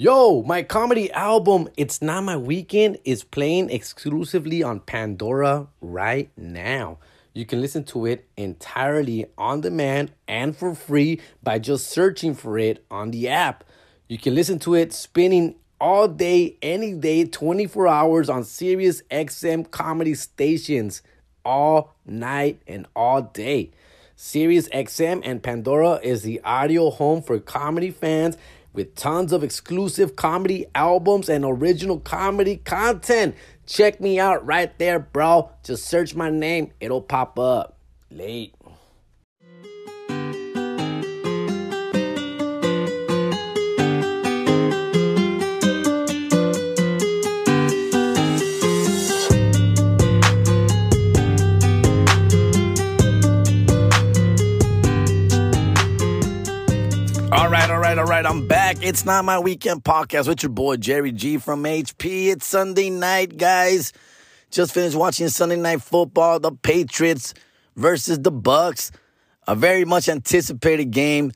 [0.00, 6.98] Yo, my comedy album, It's Not My Weekend, is playing exclusively on Pandora right now.
[7.34, 12.60] You can listen to it entirely on demand and for free by just searching for
[12.60, 13.64] it on the app.
[14.06, 19.68] You can listen to it spinning all day, any day, 24 hours on Sirius XM
[19.68, 21.02] comedy stations
[21.44, 23.72] all night and all day.
[24.14, 28.36] Sirius XM and Pandora is the audio home for comedy fans
[28.78, 33.34] with tons of exclusive comedy albums and original comedy content.
[33.66, 35.50] Check me out right there, bro.
[35.64, 37.76] Just search my name, it'll pop up.
[38.08, 38.54] Late.
[58.18, 58.26] Right.
[58.26, 58.78] I'm back.
[58.80, 62.32] It's not my weekend podcast with your boy Jerry G from HP.
[62.32, 63.92] It's Sunday night, guys.
[64.50, 66.40] Just finished watching Sunday night football.
[66.40, 67.32] The Patriots
[67.76, 68.90] versus the Bucs.
[69.46, 71.30] A very much anticipated game.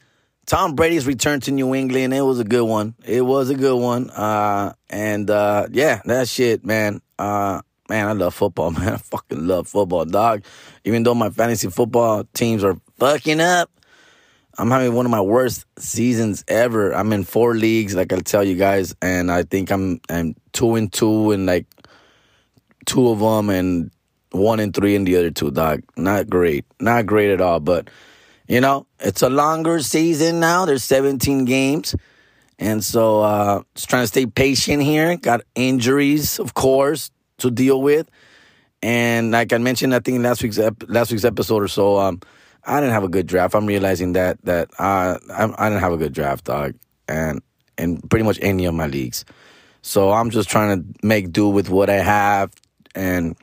[0.47, 2.15] Tom Brady's return to New England.
[2.15, 2.97] It was a good one.
[3.05, 4.11] It was a good one.
[4.11, 7.01] Uh, and uh, yeah, that shit, man.
[7.17, 8.95] Uh, man, I love football, man.
[8.95, 10.43] I fucking love football, dog.
[10.83, 13.71] Even though my fantasy football teams are fucking up.
[14.59, 16.93] I'm having one of my worst seasons ever.
[16.93, 20.75] I'm in four leagues, like I'll tell you guys, and I think I'm I'm two
[20.75, 21.67] and two in like
[22.85, 23.91] two of them, and
[24.31, 25.51] one and three in the other two.
[25.51, 27.61] Dog, not great, not great at all.
[27.61, 27.89] But
[28.47, 30.67] you know, it's a longer season now.
[30.67, 31.95] There's 17 games,
[32.59, 35.17] and so uh, just trying to stay patient here.
[35.17, 38.11] Got injuries, of course, to deal with,
[38.83, 41.99] and like I mentioned, I think in last week's ep- last week's episode or so.
[41.99, 42.21] Um,
[42.65, 43.55] I didn't have a good draft.
[43.55, 46.75] I'm realizing that that I I didn't have a good draft, dog,
[47.09, 47.43] and
[47.79, 49.25] in pretty much any of my leagues.
[49.83, 52.53] So I'm just trying to make do with what I have,
[52.95, 53.37] and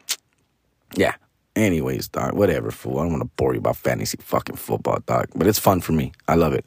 [0.95, 1.16] yeah.
[1.56, 2.99] Anyways, dog, whatever, fool.
[2.99, 5.92] I don't want to bore you about fantasy fucking football, dog, but it's fun for
[5.92, 6.14] me.
[6.30, 6.66] I love it.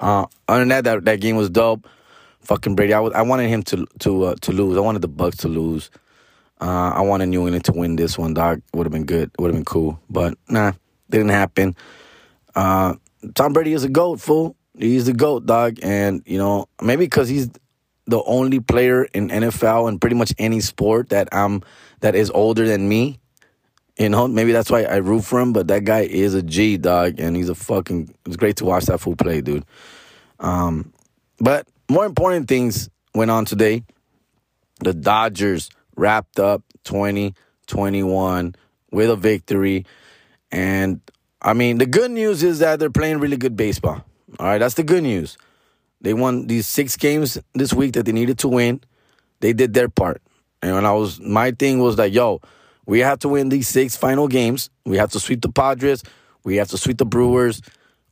[0.00, 1.86] Uh, other than that, that, that game was dope.
[2.40, 2.94] Fucking Brady.
[2.94, 4.76] I, I wanted him to to uh, to lose.
[4.76, 5.90] I wanted the Bucs to lose.
[6.60, 8.60] Uh, I wanted New England to win this one, dog.
[8.72, 9.30] Would have been good.
[9.38, 10.72] Would have been cool, but nah.
[11.14, 11.76] Didn't happen.
[12.56, 12.94] Uh,
[13.36, 14.56] Tom Brady is a goat, fool.
[14.76, 15.78] He's the goat, dog.
[15.80, 17.50] And you know, maybe because he's
[18.06, 21.62] the only player in NFL and pretty much any sport that I'm
[22.00, 23.20] that is older than me.
[23.96, 25.52] You know, maybe that's why I root for him.
[25.52, 28.12] But that guy is a G, dog, and he's a fucking.
[28.26, 29.64] It's great to watch that fool play, dude.
[30.40, 30.92] Um,
[31.38, 33.84] but more important things went on today.
[34.80, 38.56] The Dodgers wrapped up 2021
[38.90, 39.86] with a victory.
[40.54, 41.00] And
[41.42, 44.04] I mean, the good news is that they're playing really good baseball.
[44.38, 45.36] All right, that's the good news.
[46.00, 48.80] They won these six games this week that they needed to win.
[49.40, 50.22] They did their part.
[50.62, 52.40] And when I was, my thing was that, yo,
[52.86, 54.70] we have to win these six final games.
[54.86, 56.04] We have to sweep the Padres.
[56.44, 57.60] We have to sweep the Brewers,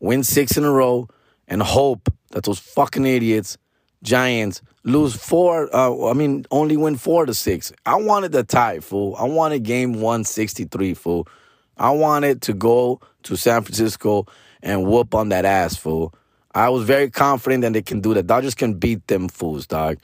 [0.00, 1.08] win six in a row,
[1.46, 3.56] and hope that those fucking idiots,
[4.02, 5.74] Giants, lose four.
[5.74, 7.72] Uh, I mean, only win four to six.
[7.86, 9.14] I wanted the tie, fool.
[9.16, 11.28] I wanted game 163, fool.
[11.76, 14.26] I wanted to go to San Francisco
[14.62, 16.14] and whoop on that ass, fool.
[16.54, 18.26] I was very confident that they can do that.
[18.26, 19.98] Dodgers can beat them fools, dog.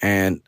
[0.00, 0.40] And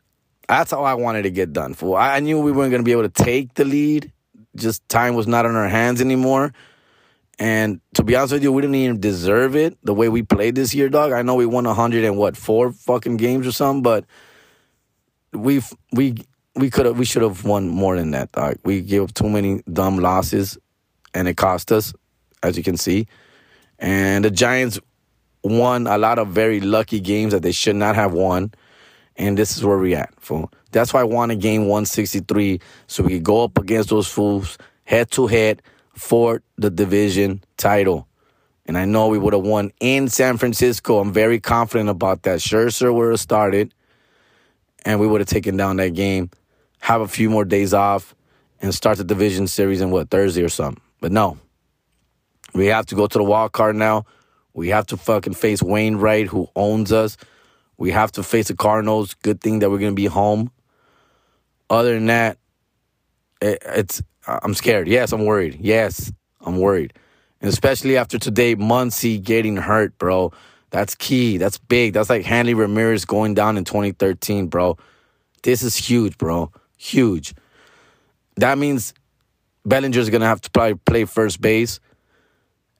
[0.47, 1.95] that's how I wanted to get done, fool.
[1.95, 4.11] I knew we weren't going to be able to take the lead.
[4.55, 6.53] Just time was not on our hands anymore.
[7.37, 10.55] And to be honest with you, we didn't even deserve it the way we played
[10.55, 11.13] this year, dog.
[11.13, 14.05] I know we won 100 and what, four fucking games or something, but
[15.31, 16.15] we've we
[16.59, 18.31] we could have we should have won more than that.
[18.31, 18.57] Dog.
[18.63, 20.57] We gave up too many dumb losses,
[21.13, 21.93] and it cost us,
[22.43, 23.07] as you can see.
[23.79, 24.79] And the Giants
[25.43, 28.53] won a lot of very lucky games that they should not have won.
[29.15, 30.51] And this is where we at, fool.
[30.71, 35.11] That's why I wanted game 163 so we could go up against those fools head
[35.11, 35.61] to head
[35.93, 38.07] for the division title.
[38.65, 40.99] And I know we would have won in San Francisco.
[40.99, 42.39] I'm very confident about that.
[42.39, 43.73] Scherzer would have started,
[44.85, 46.29] and we would have taken down that game
[46.79, 48.15] have a few more days off,
[48.61, 50.81] and start the division series in what Thursday or something.
[50.99, 51.37] But no,
[52.53, 54.05] we have to go to the wild card now.
[54.53, 57.17] We have to fucking face Wainwright, who owns us.
[57.77, 59.13] We have to face the Cardinals.
[59.13, 60.51] Good thing that we're gonna be home.
[61.69, 62.37] Other than that,
[63.41, 64.87] it, it's I'm scared.
[64.87, 65.57] Yes, I'm worried.
[65.61, 66.11] Yes,
[66.41, 66.93] I'm worried,
[67.41, 70.33] and especially after today, Muncy getting hurt, bro.
[70.71, 71.37] That's key.
[71.37, 71.93] That's big.
[71.93, 74.77] That's like Hanley Ramirez going down in 2013, bro.
[75.41, 76.51] This is huge, bro.
[76.79, 77.35] Huge.
[78.37, 78.93] That means
[79.65, 81.81] Bellinger's gonna have to probably play first base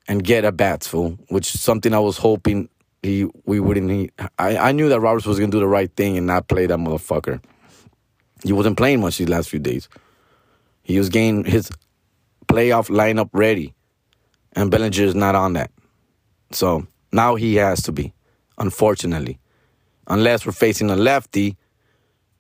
[0.07, 2.69] and get a bats, fool, which is something I was hoping
[3.03, 4.13] he we wouldn't need.
[4.39, 6.77] I, I knew that Roberts was gonna do the right thing and not play that
[6.77, 7.43] motherfucker.
[8.41, 9.89] He wasn't playing much these last few days.
[10.81, 11.69] He was getting his
[12.47, 13.73] playoff lineup ready,
[14.53, 15.71] and Bellinger is not on that.
[16.53, 18.13] So now he has to be,
[18.57, 19.39] unfortunately,
[20.07, 21.57] unless we're facing a lefty.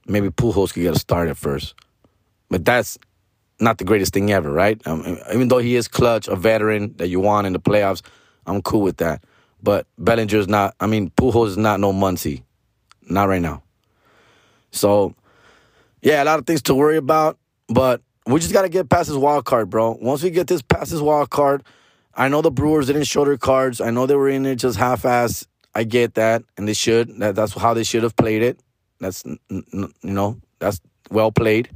[0.09, 1.75] Maybe Pujols could get a start at first,
[2.49, 2.97] but that's
[3.59, 4.81] not the greatest thing ever, right?
[4.87, 8.01] Um, even though he is clutch, a veteran that you want in the playoffs,
[8.45, 9.23] I'm cool with that.
[9.61, 10.73] But Bellinger's not.
[10.79, 12.43] I mean, Pujols is not no Muncy,
[13.07, 13.61] not right now.
[14.71, 15.13] So,
[16.01, 19.09] yeah, a lot of things to worry about, but we just got to get past
[19.09, 19.97] this wild card, bro.
[20.01, 21.63] Once we get this past this wild card,
[22.15, 23.81] I know the Brewers didn't show their cards.
[23.81, 25.45] I know they were in there just half-ass.
[25.75, 27.19] I get that, and they should.
[27.19, 28.59] That, that's how they should have played it.
[28.99, 31.69] That's you know that's well played.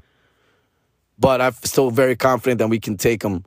[1.19, 3.45] But I'm still very confident that we can take them.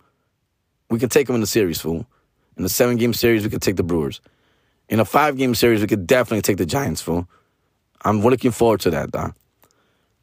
[0.88, 2.06] We can take them in the series, fool.
[2.56, 4.20] In a seven game series, we could take the Brewers.
[4.88, 7.28] In a five game series, we could definitely take the Giants, fool.
[8.04, 9.34] I'm looking forward to that, Doc.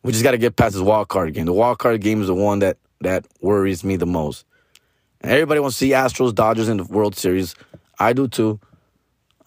[0.04, 1.46] We just got to get past this wild card game.
[1.46, 4.46] The wild card game is the one that that worries me the most.
[5.22, 7.56] And everybody wants to see Astros, Dodgers in the World Series.
[8.00, 8.60] I do too.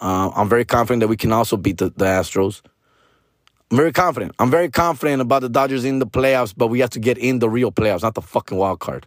[0.00, 2.62] Uh, I'm very confident that we can also beat the, the Astros.
[3.70, 4.32] I'm very confident.
[4.38, 7.40] I'm very confident about the Dodgers in the playoffs, but we have to get in
[7.40, 9.06] the real playoffs, not the fucking wild card.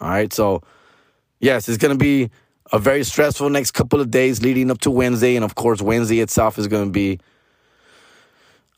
[0.00, 0.62] All right, so
[1.40, 2.30] yes, it's gonna be
[2.72, 6.20] a very stressful next couple of days leading up to Wednesday, and of course, Wednesday
[6.20, 7.18] itself is gonna be.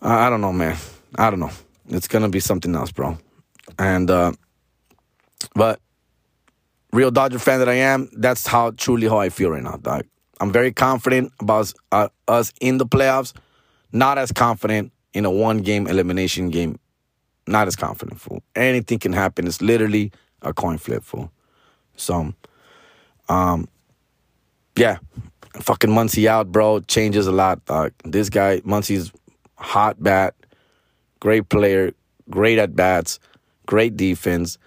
[0.00, 0.76] I don't know, man.
[1.16, 1.50] I don't know.
[1.88, 3.18] It's gonna be something else, bro.
[3.78, 4.32] And uh,
[5.54, 5.80] but
[6.92, 10.04] real Dodger fan that I am, that's how truly how I feel right now, dog.
[10.40, 13.32] I'm very confident about uh, us in the playoffs.
[13.94, 16.80] Not as confident in a one game elimination game.
[17.46, 18.42] Not as confident, fool.
[18.56, 19.46] Anything can happen.
[19.46, 20.10] It's literally
[20.42, 21.30] a coin flip, fool.
[21.94, 22.34] So,
[23.28, 23.68] um,
[24.76, 24.98] yeah,
[25.60, 26.80] fucking Muncy out, bro.
[26.80, 27.64] Changes a lot.
[27.66, 27.92] Dog.
[28.04, 29.12] This guy, Muncy's
[29.54, 30.34] hot bat,
[31.20, 31.92] great player,
[32.28, 33.20] great at bats,
[33.66, 34.58] great defense.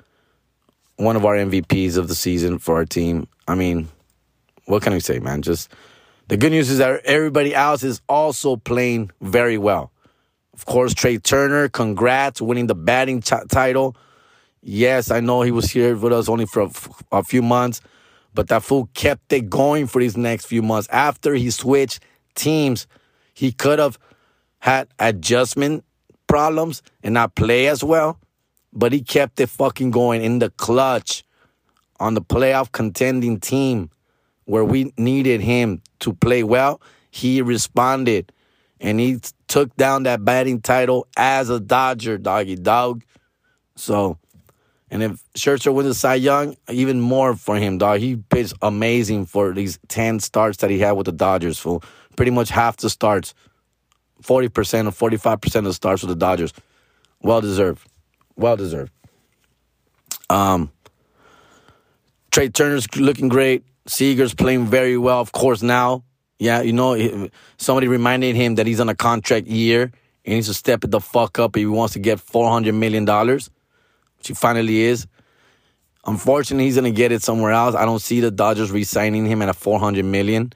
[0.95, 3.27] One of our MVPs of the season for our team.
[3.45, 3.89] I mean,
[4.65, 5.41] what can I say, man?
[5.41, 5.69] Just
[6.27, 9.91] the good news is that everybody else is also playing very well.
[10.53, 13.95] Of course, Trea Turner, congrats, winning the batting t- title.
[14.61, 17.79] Yes, I know he was here with us only for a, f- a few months,
[18.33, 20.89] but that fool kept it going for these next few months.
[20.91, 22.01] After he switched
[22.35, 22.87] teams,
[23.33, 23.97] he could have
[24.59, 25.85] had adjustment
[26.27, 28.19] problems and not play as well,
[28.73, 31.23] but he kept it fucking going in the clutch
[31.99, 33.89] on the playoff contending team
[34.47, 38.31] where we needed him to play well, he responded
[38.79, 43.03] and he took down that batting title as a Dodger, doggy dog.
[43.75, 44.17] So,
[44.89, 47.99] and if Scherzer wins the Cy Young, even more for him, dog.
[47.99, 51.81] He pitched amazing for these 10 starts that he had with the Dodgers, for
[52.15, 53.33] pretty much half the starts,
[54.23, 56.53] 40% or 45% of the starts with the Dodgers.
[57.21, 57.85] Well deserved.
[58.35, 58.91] Well deserved.
[60.29, 60.71] Um,
[62.31, 63.63] Trea Turner's looking great.
[63.87, 66.03] Seager's playing very well, of course, now.
[66.39, 69.91] Yeah, you know, somebody reminded him that he's on a contract year.
[70.23, 73.05] He needs to step it the fuck up if he wants to get $400 million,
[73.07, 75.07] which he finally is.
[76.05, 77.75] Unfortunately, he's going to get it somewhere else.
[77.75, 80.53] I don't see the Dodgers re-signing him at a 400 million.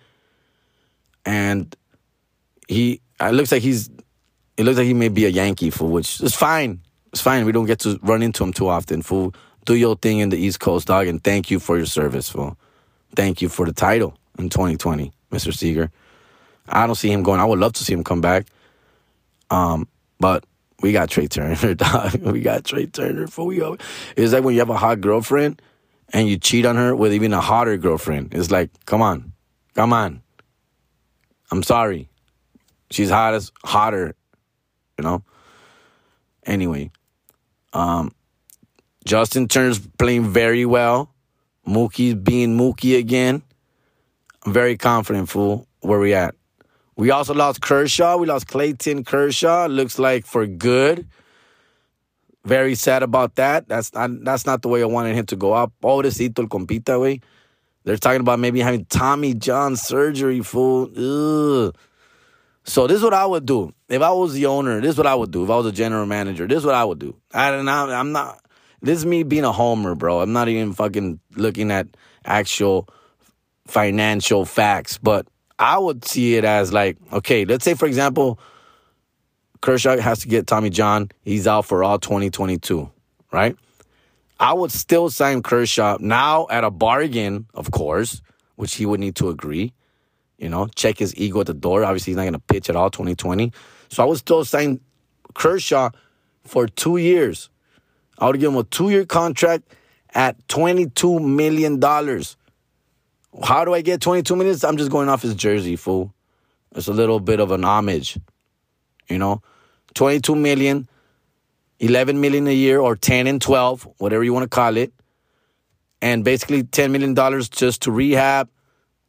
[1.26, 1.76] And
[2.68, 3.90] he, uh, it looks like he's,
[4.58, 6.82] it looks like he may be a Yankee, for which is fine.
[7.12, 7.46] It's fine.
[7.46, 9.34] We don't get to run into him too often, fool.
[9.66, 12.58] Do your thing in the East Coast, dog, and thank you for your service, fool.
[13.16, 15.54] Thank you for the title in 2020, Mr.
[15.54, 15.92] Seager.
[16.68, 17.40] I don't see him going.
[17.40, 18.48] I would love to see him come back.
[19.50, 19.88] Um,
[20.20, 20.46] but
[20.82, 22.16] we got Trea Turner, dog.
[22.22, 23.28] We got Trea Turner.
[23.28, 23.62] For we
[24.16, 25.62] it's like when you have a hot girlfriend
[26.14, 28.34] and you cheat on her with even a hotter girlfriend.
[28.34, 29.34] It's like, come on,
[29.76, 30.22] come on.
[31.52, 32.10] I'm sorry.
[32.90, 34.16] She's hot as hotter,
[34.98, 35.24] you know.
[36.46, 36.92] Anyway,
[37.74, 38.14] um,
[39.06, 41.11] Justin Turner's playing very well.
[41.68, 43.42] Mookie's being Mookie again.
[44.46, 46.36] I'm very confident, fool, where we at.
[46.96, 48.18] We also lost Kershaw.
[48.18, 49.68] We lost Clayton Kershaw.
[49.68, 51.08] Looks like for good.
[52.44, 53.68] Very sad about that.
[53.68, 55.72] That's not, that's not the way I wanted him to go out.
[55.82, 57.22] Pobrecito el compita, way.
[57.84, 60.90] They're talking about maybe having Tommy John surgery, fool.
[60.96, 61.76] Ugh.
[62.64, 64.80] So this is what I would do if I was the owner.
[64.82, 66.48] This is what I would do if I was a general manager.
[66.48, 67.16] This is what I would do.
[67.34, 67.72] I don't know.
[67.72, 68.40] I'm not.
[68.82, 70.22] This is me being a homer, bro.
[70.22, 71.88] I'm not even fucking looking at
[72.26, 72.88] actual
[73.68, 75.28] financial facts, but
[75.60, 78.40] I would see it as like, okay, let's say for example,
[79.62, 81.10] Kershaw has to get Tommy John.
[81.22, 82.90] He's out for all 2022,
[83.32, 83.56] right?
[84.40, 88.24] I would still sign Kershaw now at a bargain, of course,
[88.56, 89.74] which he would need to agree.
[90.42, 91.84] you know, check his ego at the door.
[91.86, 93.54] Obviously, he's not going to pitch at all 2020.
[93.90, 94.80] So I would still sign
[95.36, 95.92] Kershaw
[96.44, 97.50] for two years.
[98.22, 99.64] I would give him a two year contract
[100.14, 101.82] at $22 million.
[103.44, 104.64] How do I get 22 minutes?
[104.64, 106.14] I'm just going off his jersey, fool.
[106.76, 108.20] It's a little bit of an homage.
[109.10, 109.42] You know,
[109.96, 110.88] 22 million,
[111.80, 114.94] 11 million a year, or 10 and 12, whatever you want to call it.
[116.02, 117.16] And basically $10 million
[117.50, 118.50] just to rehab,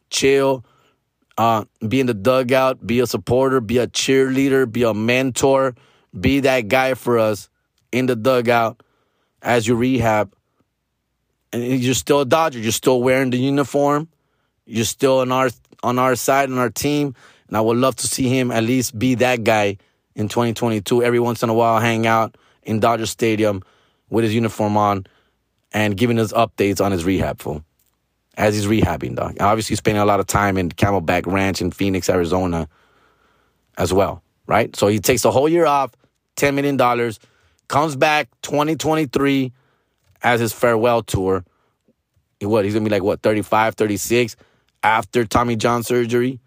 [0.09, 0.65] chill,
[1.37, 5.75] uh, be in the dugout, be a supporter, be a cheerleader, be a mentor,
[6.19, 7.51] be that guy for us
[7.93, 8.83] in the dugout
[9.43, 10.35] as you rehab.
[11.53, 12.59] And you're still a Dodger.
[12.59, 14.09] You're still wearing the uniform.
[14.65, 15.51] You're still on our
[15.83, 17.15] on our side on our team.
[17.49, 19.77] And I would love to see him at least be that guy
[20.15, 21.03] in 2022.
[21.03, 23.63] Every once in a while, hang out in Dodger Stadium
[24.09, 25.07] with his uniform on
[25.73, 27.65] and giving us updates on his rehab, fool.
[28.37, 29.37] As he's rehabbing, dog.
[29.41, 32.67] Obviously, spending a lot of time in Camelback Ranch in Phoenix, Arizona
[33.77, 34.75] as well, right?
[34.75, 35.93] So he takes a whole year off,
[36.37, 36.79] $10 million,
[37.73, 39.51] comes back 2023
[40.23, 41.43] as his farewell tour.
[42.43, 44.37] What, he's going to be like, what, 35, 36
[44.83, 46.39] after Tommy John surgery?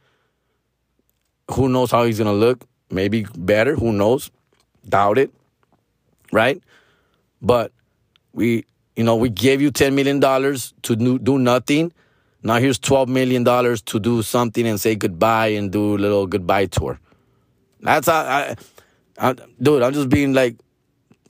[1.52, 2.64] Who knows how he's going to look?
[2.92, 3.76] Maybe better.
[3.76, 4.30] Who knows?
[4.88, 5.34] Doubt it.
[6.32, 6.62] Right?
[7.42, 7.72] But
[8.34, 8.66] we,
[8.96, 11.92] you know, we gave you $10 million to do nothing.
[12.44, 16.68] Now here's $12 million to do something and say goodbye and do a little goodbye
[16.68, 17.00] tour.
[17.80, 18.56] That's how I,
[19.18, 20.58] I dude, I'm just being like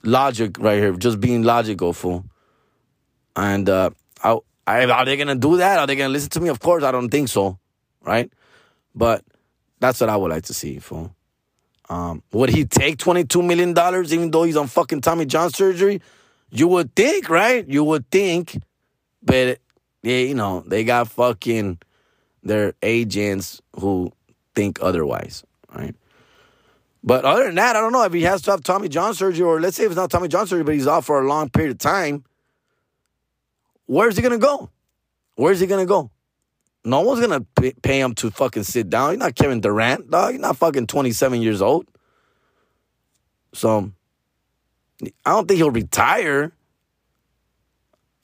[0.02, 0.92] logic right here.
[0.92, 2.24] Just being logical, fool.
[3.34, 3.90] And uh,
[4.22, 5.78] I, I, are they to do that?
[5.78, 6.48] Are they to listen to me?
[6.48, 7.58] Of course, I don't think so.
[8.02, 8.32] Right?
[8.94, 9.24] But
[9.80, 11.14] that's what I would like to see, fool.
[11.88, 13.70] Um, would he take $22 million
[14.12, 16.00] even though he's on fucking Tommy John surgery?
[16.50, 17.66] You would think, right?
[17.68, 18.60] You would think.
[19.22, 19.58] But,
[20.02, 21.78] yeah, you know, they got fucking
[22.42, 24.12] their agents who
[24.54, 25.94] think otherwise, right?
[27.06, 29.46] But other than that, I don't know if he has to have Tommy John surgery,
[29.46, 31.48] or let's say if it's not Tommy John surgery, but he's off for a long
[31.48, 32.24] period of time.
[33.86, 34.70] Where's he gonna go?
[35.36, 36.10] Where's he gonna go?
[36.84, 37.46] No one's gonna
[37.82, 39.10] pay him to fucking sit down.
[39.10, 40.32] He's not Kevin Durant, dog.
[40.32, 41.86] He's not fucking 27 years old.
[43.54, 43.92] So
[45.24, 46.52] I don't think he'll retire.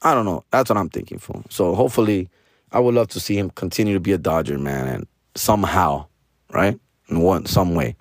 [0.02, 0.44] I don't know.
[0.50, 1.40] That's what I'm thinking for.
[1.50, 2.28] So hopefully,
[2.72, 6.06] I would love to see him continue to be a Dodger, man, and somehow,
[6.50, 7.94] right, in one some way.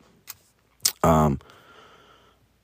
[1.04, 1.40] Um,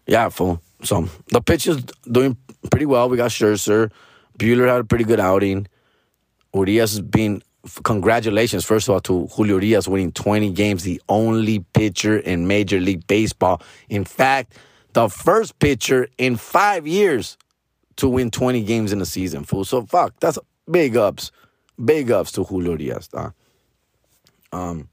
[0.05, 0.61] yeah, fool.
[0.83, 2.37] So the pitch is doing
[2.69, 3.09] pretty well.
[3.09, 3.91] We got Scherzer.
[4.37, 5.67] Buehler had a pretty good outing.
[6.53, 7.41] Urias has been
[7.83, 12.79] congratulations, first of all, to Julio Urias winning 20 games, the only pitcher in Major
[12.79, 13.61] League Baseball.
[13.89, 14.53] In fact,
[14.93, 17.37] the first pitcher in five years
[17.97, 19.65] to win 20 games in a season, fool.
[19.65, 20.39] So, fuck, that's
[20.69, 21.31] big ups.
[21.83, 23.09] Big ups to Julio Urias.
[23.13, 23.31] Huh?
[24.51, 24.89] Um,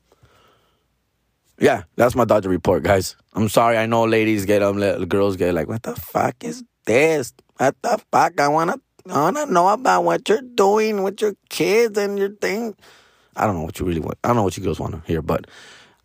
[1.64, 3.16] yeah, that's my Dodger report, guys.
[3.32, 3.78] I'm sorry.
[3.78, 7.32] I know ladies get um, girls get like, what the fuck is this?
[7.56, 8.38] What the fuck?
[8.38, 8.76] I wanna
[9.08, 12.74] I want to know about what you're doing with your kids and your thing.
[13.34, 14.18] I don't know what you really want.
[14.22, 15.46] I don't know what you girls want to hear, but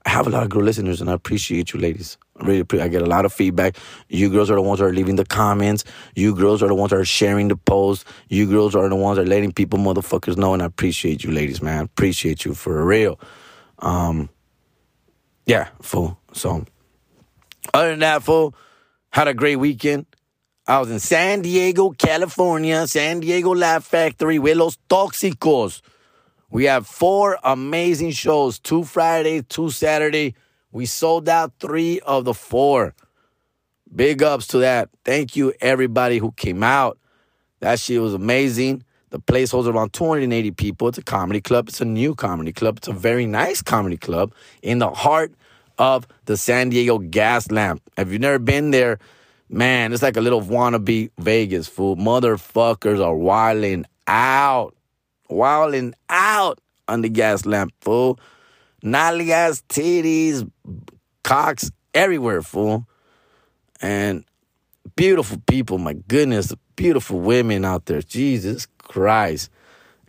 [0.05, 2.17] I have a lot of girl listeners, and I appreciate you, ladies.
[2.37, 2.85] I really appreciate.
[2.85, 3.75] I get a lot of feedback.
[4.07, 5.83] You girls are the ones that are leaving the comments.
[6.15, 8.07] You girls are the ones that are sharing the post.
[8.29, 10.53] You girls are the ones that are letting people, motherfuckers, know.
[10.53, 11.79] And I appreciate you, ladies, man.
[11.79, 13.19] I appreciate you for real.
[13.79, 14.29] Um,
[15.49, 16.15] yeah, fool.
[16.31, 16.63] So,
[17.73, 18.53] other than that, fool,
[19.09, 20.05] had a great weekend.
[20.67, 25.81] I was in San Diego, California, San Diego Laugh Factory with Los Tóxicos.
[26.51, 30.35] We have four amazing shows two Friday, two Saturday.
[30.71, 32.93] We sold out three of the four.
[33.93, 34.89] Big ups to that.
[35.03, 36.99] Thank you, everybody who came out.
[37.59, 38.83] That shit was amazing.
[39.11, 40.87] The place holds around 280 people.
[40.87, 41.69] It's a comedy club.
[41.69, 42.77] It's a new comedy club.
[42.77, 45.33] It's a very nice comedy club in the heart
[45.77, 47.81] of the San Diego Gas Lamp.
[47.97, 48.99] If you've never been there,
[49.51, 51.95] Man, it's like a little wannabe Vegas, fool.
[51.95, 54.75] Motherfuckers are wilding out.
[55.27, 58.19] Wilding out on the gas lamp, fool.
[58.83, 60.49] Nolly ass titties,
[61.23, 62.87] cocks everywhere, fool.
[63.81, 64.23] And
[64.95, 68.01] beautiful people, my goodness, beautiful women out there.
[68.03, 69.49] Jesus Christ.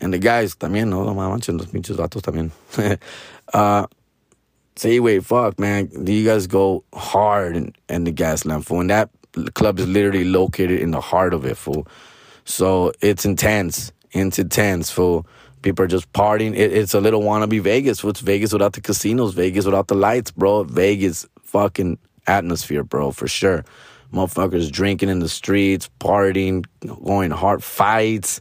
[0.00, 2.50] And the guys también, no, no manchen, los pinches vatos también.
[3.52, 3.86] uh,
[4.74, 5.90] say, wait, fuck, man.
[6.06, 8.80] You guys go hard in, in the gas lamp, fool.
[8.80, 9.10] And that
[9.54, 11.86] club is literally located in the heart of it, fool.
[12.44, 13.92] So it's intense.
[14.12, 15.26] It's intense, fool.
[15.62, 16.54] People are just partying.
[16.54, 18.02] It, it's a little wannabe Vegas.
[18.02, 19.34] What's Vegas without the casinos?
[19.34, 20.64] Vegas without the lights, bro.
[20.64, 23.64] Vegas fucking atmosphere, bro, for sure.
[24.12, 26.64] Motherfuckers drinking in the streets, partying,
[27.04, 28.40] going hard, fights.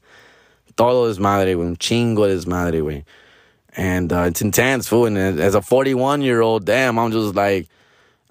[0.75, 1.67] Todo es madre, güey.
[1.67, 3.03] Un chingo es madre, güey.
[3.79, 5.05] and uh, it's intense, fool.
[5.05, 7.69] And as a 41 year old, damn, I'm just like,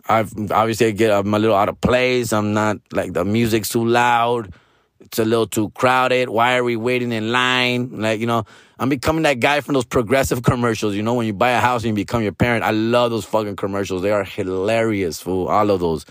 [0.07, 2.33] I've obviously I get I'm a little out of place.
[2.33, 4.52] I'm not like the music's too loud.
[5.00, 6.28] It's a little too crowded.
[6.28, 8.00] Why are we waiting in line?
[8.00, 8.45] Like you know,
[8.78, 10.95] I'm becoming that guy from those progressive commercials.
[10.95, 12.64] You know, when you buy a house and you become your parent.
[12.64, 14.02] I love those fucking commercials.
[14.02, 15.49] They are hilarious, fool.
[15.49, 16.04] All of those,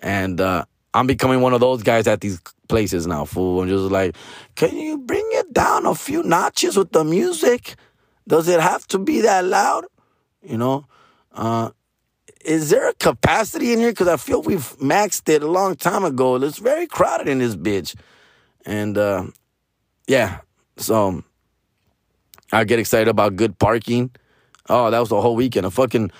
[0.00, 3.60] and uh, I'm becoming one of those guys at these places now, fool.
[3.60, 4.16] I'm just like,
[4.54, 7.74] can you bring it down a few notches with the music?
[8.28, 9.86] Does it have to be that loud?
[10.42, 10.86] You know,
[11.32, 11.70] uh,
[12.44, 13.90] is there a capacity in here?
[13.90, 16.36] Because I feel we've maxed it a long time ago.
[16.36, 17.96] It's very crowded in this bitch.
[18.64, 19.26] And uh,
[20.06, 20.40] yeah,
[20.76, 21.24] so
[22.52, 24.10] I get excited about good parking.
[24.68, 25.66] Oh, that was the whole weekend.
[25.66, 26.12] A fucking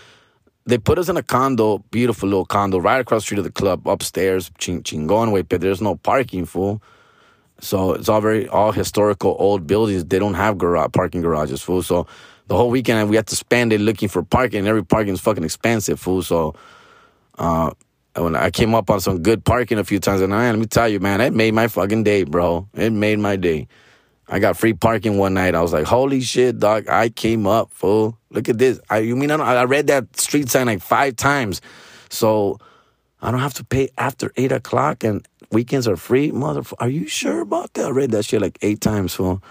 [0.67, 3.53] they put us in a condo, beautiful little condo, right across the street of the
[3.53, 6.83] club, upstairs, ching chingon way, but there's no parking, fool.
[7.61, 10.05] So it's all very all historical old buildings.
[10.05, 11.83] They don't have garage parking garages, fool.
[11.83, 12.07] So
[12.47, 14.61] the whole weekend we had to spend it looking for parking.
[14.61, 16.23] And every parking is fucking expensive, fool.
[16.23, 16.55] So
[17.39, 17.71] uh,
[18.17, 20.67] when I came up on some good parking a few times, and I, let me
[20.67, 22.69] tell you, man, it made my fucking day, bro.
[22.75, 23.69] It made my day.
[24.29, 25.55] I got free parking one night.
[25.55, 26.89] I was like, holy shit, dog.
[26.89, 28.19] I came up, fool.
[28.31, 28.81] Look at this.
[28.89, 31.61] I, you mean I, I read that street sign like five times.
[32.09, 32.59] So
[33.21, 36.31] I don't have to pay after eight o'clock and weekends are free.
[36.31, 37.87] Motherfucker, are you sure about that?
[37.87, 39.43] I read that shit like eight times, fool.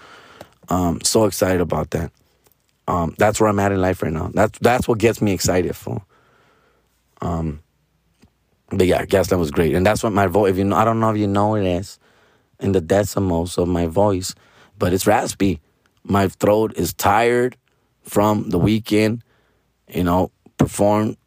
[0.69, 2.11] Um, so excited about that.
[2.87, 4.31] Um, that's where I'm at in life right now.
[4.33, 6.03] That's that's what gets me excited, fool.
[7.21, 7.61] Um,
[8.69, 10.51] but yeah, Gaslamp was great, and that's what my voice.
[10.51, 11.99] If you know, I don't know if you know it is
[12.59, 14.35] in the decimals of my voice
[14.77, 15.59] but it's raspy.
[16.03, 17.55] My throat is tired
[18.03, 19.23] from the weekend.
[19.87, 21.17] You know, performed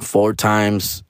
[0.00, 1.02] four times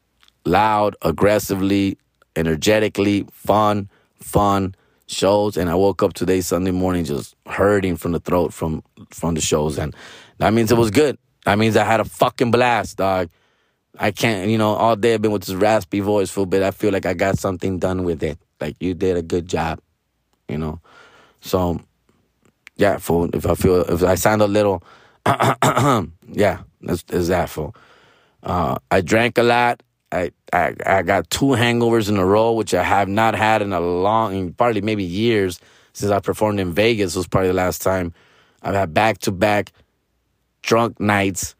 [0.45, 1.99] loud, aggressively,
[2.37, 3.89] energetically, fun,
[4.21, 4.75] fun
[5.07, 5.57] shows.
[5.57, 9.41] And I woke up today, Sunday morning, just hurting from the throat from from the
[9.41, 9.79] shows.
[9.79, 9.95] And
[10.39, 11.19] that means it was good.
[11.45, 13.31] That means I had a fucking blast, dog.
[13.99, 16.63] I can't, you know, all day I've been with this raspy voice for a bit.
[16.63, 18.39] I feel like I got something done with it.
[18.61, 19.81] Like you did a good job,
[20.49, 20.81] you know.
[21.41, 21.81] So,
[22.77, 24.83] yeah, for if I feel if I sound a little,
[25.27, 27.73] yeah, that's, that for.
[28.43, 29.83] Uh, I drank a lot.
[30.13, 33.73] I, I I got two hangovers in a row, which I have not had in
[33.73, 35.61] a long, probably maybe years
[35.93, 37.15] since I performed in Vegas.
[37.15, 38.13] Was probably the last time.
[38.63, 39.73] I've had back to back
[40.63, 41.55] drunk nights,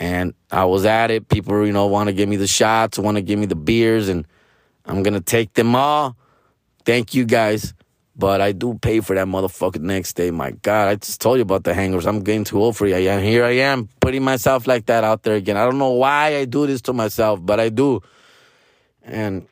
[0.00, 1.28] and I was at it.
[1.28, 4.08] People, you know, want to give me the shots, want to give me the beers,
[4.08, 4.26] and
[4.84, 6.16] I'm gonna take them all.
[6.84, 7.74] Thank you guys.
[8.14, 10.30] But I do pay for that motherfucker next day.
[10.30, 12.06] My God, I just told you about the hangers.
[12.06, 12.92] I'm getting too old for it.
[12.92, 15.56] And here I am putting myself like that out there again.
[15.56, 18.02] I don't know why I do this to myself, but I do.
[19.02, 19.46] And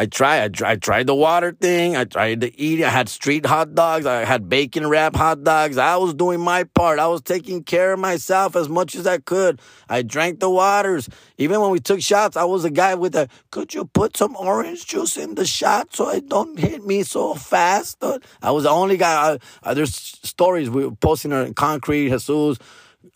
[0.00, 0.42] I tried.
[0.44, 1.96] I, tried, I tried the water thing.
[1.96, 2.84] I tried to eat.
[2.84, 4.06] I had street hot dogs.
[4.06, 5.76] I had bacon wrap hot dogs.
[5.76, 7.00] I was doing my part.
[7.00, 9.60] I was taking care of myself as much as I could.
[9.88, 11.08] I drank the waters.
[11.36, 14.36] Even when we took shots, I was a guy with a, could you put some
[14.36, 18.02] orange juice in the shot so it don't hit me so fast?
[18.40, 19.38] I was the only guy.
[19.64, 22.58] Uh, there's stories we were posting on Concrete, Jesus,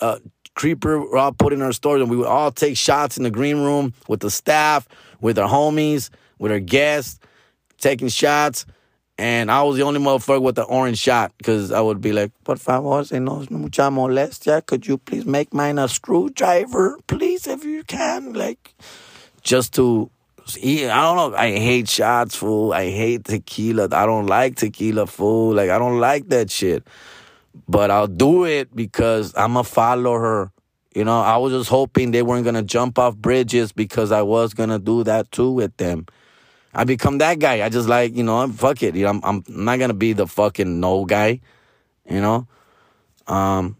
[0.01, 0.19] uh,
[0.55, 3.95] Creeper, all putting our stories, and we would all take shots in the green room
[4.09, 4.89] with the staff,
[5.21, 6.11] with our homies
[6.43, 7.21] with her guests,
[7.79, 8.67] taking shots.
[9.17, 12.33] And I was the only motherfucker with the orange shot because I would be like,
[12.43, 17.65] por favor, si no mucha molestia, could you please make mine a screwdriver, please, if
[17.65, 18.33] you can?
[18.33, 18.75] Like,
[19.43, 20.11] just to
[20.57, 21.37] I don't know.
[21.37, 22.73] I hate shots, fool.
[22.73, 23.89] I hate tequila.
[23.93, 25.55] I don't like tequila, fool.
[25.55, 26.85] Like, I don't like that shit.
[27.69, 30.51] But I'll do it because I'm a follower.
[30.97, 34.23] You know, I was just hoping they weren't going to jump off bridges because I
[34.23, 36.07] was going to do that too with them.
[36.75, 37.65] I become that guy.
[37.65, 38.95] I just like, you know, fuck it.
[38.95, 41.41] You know, I'm, I'm not gonna be the fucking no guy.
[42.09, 42.47] You know,
[43.27, 43.77] um,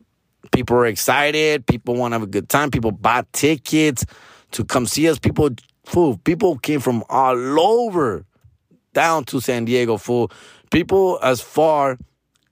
[0.53, 1.67] people are excited.
[1.67, 2.71] People want to have a good time.
[2.71, 4.05] People buy tickets
[4.53, 5.19] to come see us.
[5.19, 5.51] People,
[5.85, 8.25] fool, people came from all over
[8.93, 9.97] down to San Diego.
[9.97, 10.31] Fool,
[10.71, 11.99] people as far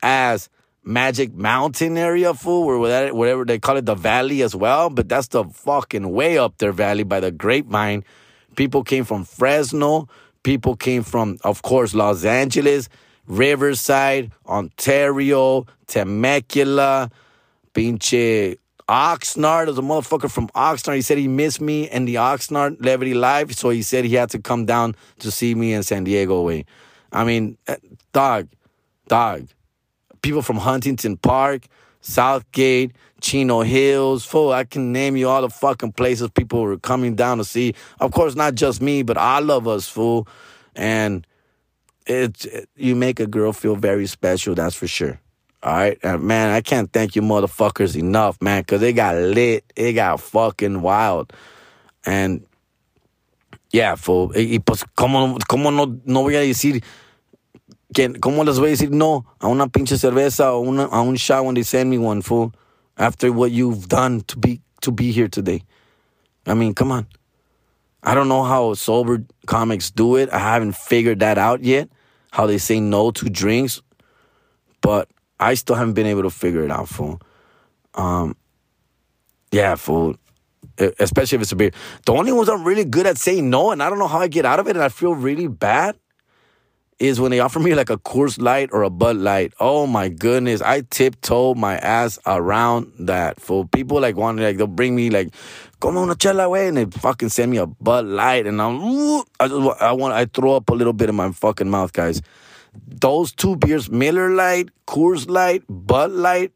[0.02, 0.48] as
[0.82, 4.88] Magic Mountain area, fool, or whatever they call it, the valley as well.
[4.88, 8.04] But that's the fucking way up there valley by the grapevine.
[8.56, 10.08] People came from Fresno.
[10.42, 12.88] People came from, of course, Los Angeles,
[13.26, 17.10] Riverside, Ontario, Temecula,
[17.74, 18.56] pinche
[18.88, 19.66] Oxnard.
[19.66, 20.96] There's a motherfucker from Oxnard.
[20.96, 24.30] He said he missed me in the Oxnard Levity Live, so he said he had
[24.30, 26.64] to come down to see me in San Diego way.
[27.12, 27.76] I mean, eh,
[28.12, 28.48] dog,
[29.06, 29.46] dog.
[30.22, 31.66] People from Huntington Park,
[32.00, 34.52] Southgate, Chino Hills, fool.
[34.52, 37.74] I can name you all the fucking places people were coming down to see.
[38.00, 40.26] Of course, not just me, but all of us, fool.
[40.74, 41.26] And
[42.06, 45.20] it, it you make a girl feel very special, that's for sure.
[45.62, 49.70] All right, and man, I can't thank you motherfuckers enough, man, because it got lit,
[49.76, 51.34] it got fucking wild,
[52.06, 52.46] and
[53.70, 54.32] yeah, fool.
[54.34, 56.82] Y, y pues, ¿cómo, cómo no, no voy a decir
[57.92, 61.16] que, ¿cómo les voy a decir no a una pinche cerveza o una, a un
[61.16, 62.52] shot when they send me one, fool?
[63.00, 65.62] After what you've done to be to be here today.
[66.46, 67.06] I mean, come on.
[68.02, 70.30] I don't know how sober comics do it.
[70.30, 71.88] I haven't figured that out yet.
[72.30, 73.80] How they say no to drinks,
[74.82, 75.08] but
[75.38, 77.20] I still haven't been able to figure it out, fool.
[77.94, 78.36] Um,
[79.50, 80.16] yeah, fool.
[80.98, 81.72] Especially if it's a beer.
[82.04, 84.28] The only ones I'm really good at saying no, and I don't know how I
[84.28, 85.96] get out of it, and I feel really bad
[87.00, 89.54] is when they offer me like a Coors Light or a Bud Light.
[89.58, 93.40] Oh my goodness, I tiptoe my ass around that.
[93.40, 95.34] For people like want like they'll bring me like,
[95.80, 98.80] come on a chela way, and they fucking send me a Bud Light, and I'm,
[99.40, 102.20] I just I want I throw up a little bit in my fucking mouth, guys.
[102.86, 106.52] Those two beers, Miller Lite, Coors Light, Bud Light.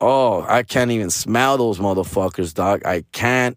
[0.00, 2.84] Oh, I can't even smell those motherfuckers, dog.
[2.84, 3.56] I can't.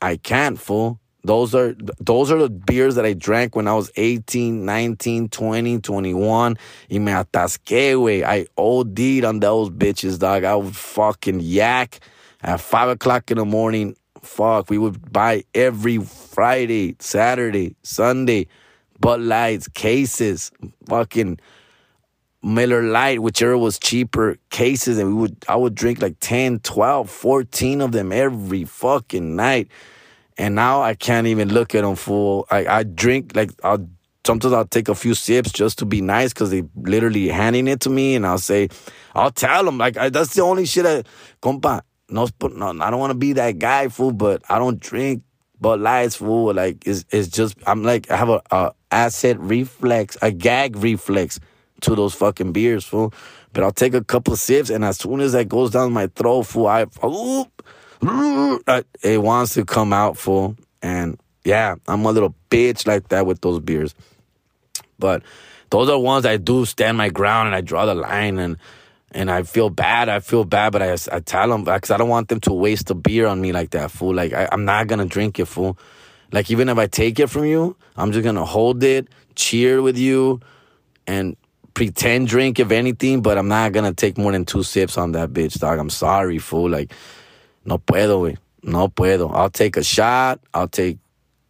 [0.00, 1.00] I can't, fool.
[1.24, 5.78] Those are those are the beers that I drank when I was 18, 19, 20,
[5.80, 6.58] 21.
[6.90, 8.22] Y me atasqué, güey.
[8.22, 10.44] I OD'd on those bitches, dog.
[10.44, 12.00] I would fucking yak
[12.42, 13.96] at 5 o'clock in the morning.
[14.20, 18.46] Fuck, we would buy every Friday, Saturday, Sunday,
[19.00, 20.52] Bud Lights, cases,
[20.88, 21.38] fucking
[22.42, 24.98] Miller Lite, whichever was cheaper, cases.
[24.98, 29.68] And we would, I would drink like 10, 12, 14 of them every fucking night.
[30.36, 32.46] And now I can't even look at them full.
[32.50, 33.88] I, I drink like I'll
[34.26, 37.80] sometimes I'll take a few sips just to be nice because they literally handing it
[37.80, 38.68] to me, and I'll say,
[39.14, 41.04] I'll tell them like I, that's the only shit I,
[41.42, 41.82] compa.
[42.08, 45.22] No, no, I don't want to be that guy, fool, but I don't drink
[45.60, 46.52] Bud Lights, fool.
[46.52, 51.40] Like it's it's just I'm like I have a, a acid reflex, a gag reflex
[51.82, 53.12] to those fucking beers, fool.
[53.52, 56.42] But I'll take a couple sips, and as soon as that goes down my throat,
[56.44, 56.86] fool, I.
[57.04, 57.46] Ooh,
[58.08, 60.56] Uh, it wants to come out full.
[60.82, 63.94] And yeah, I'm a little bitch like that with those beers.
[64.98, 65.22] But
[65.70, 68.56] those are ones I do stand my ground and I draw the line and
[69.14, 70.08] and I feel bad.
[70.08, 72.90] I feel bad, but I, I tell them because I don't want them to waste
[72.90, 74.14] a beer on me like that, fool.
[74.14, 75.78] Like I, I'm not gonna drink it, fool.
[76.32, 79.96] Like even if I take it from you, I'm just gonna hold it, cheer with
[79.96, 80.40] you,
[81.06, 81.36] and
[81.74, 83.22] pretend drink if anything.
[83.22, 85.78] But I'm not gonna take more than two sips on that bitch, dog.
[85.78, 86.68] I'm sorry, fool.
[86.68, 86.92] Like
[87.64, 88.36] No puedo, güey.
[88.62, 89.30] No puedo.
[89.32, 90.40] I'll take a shot.
[90.52, 90.98] I'll take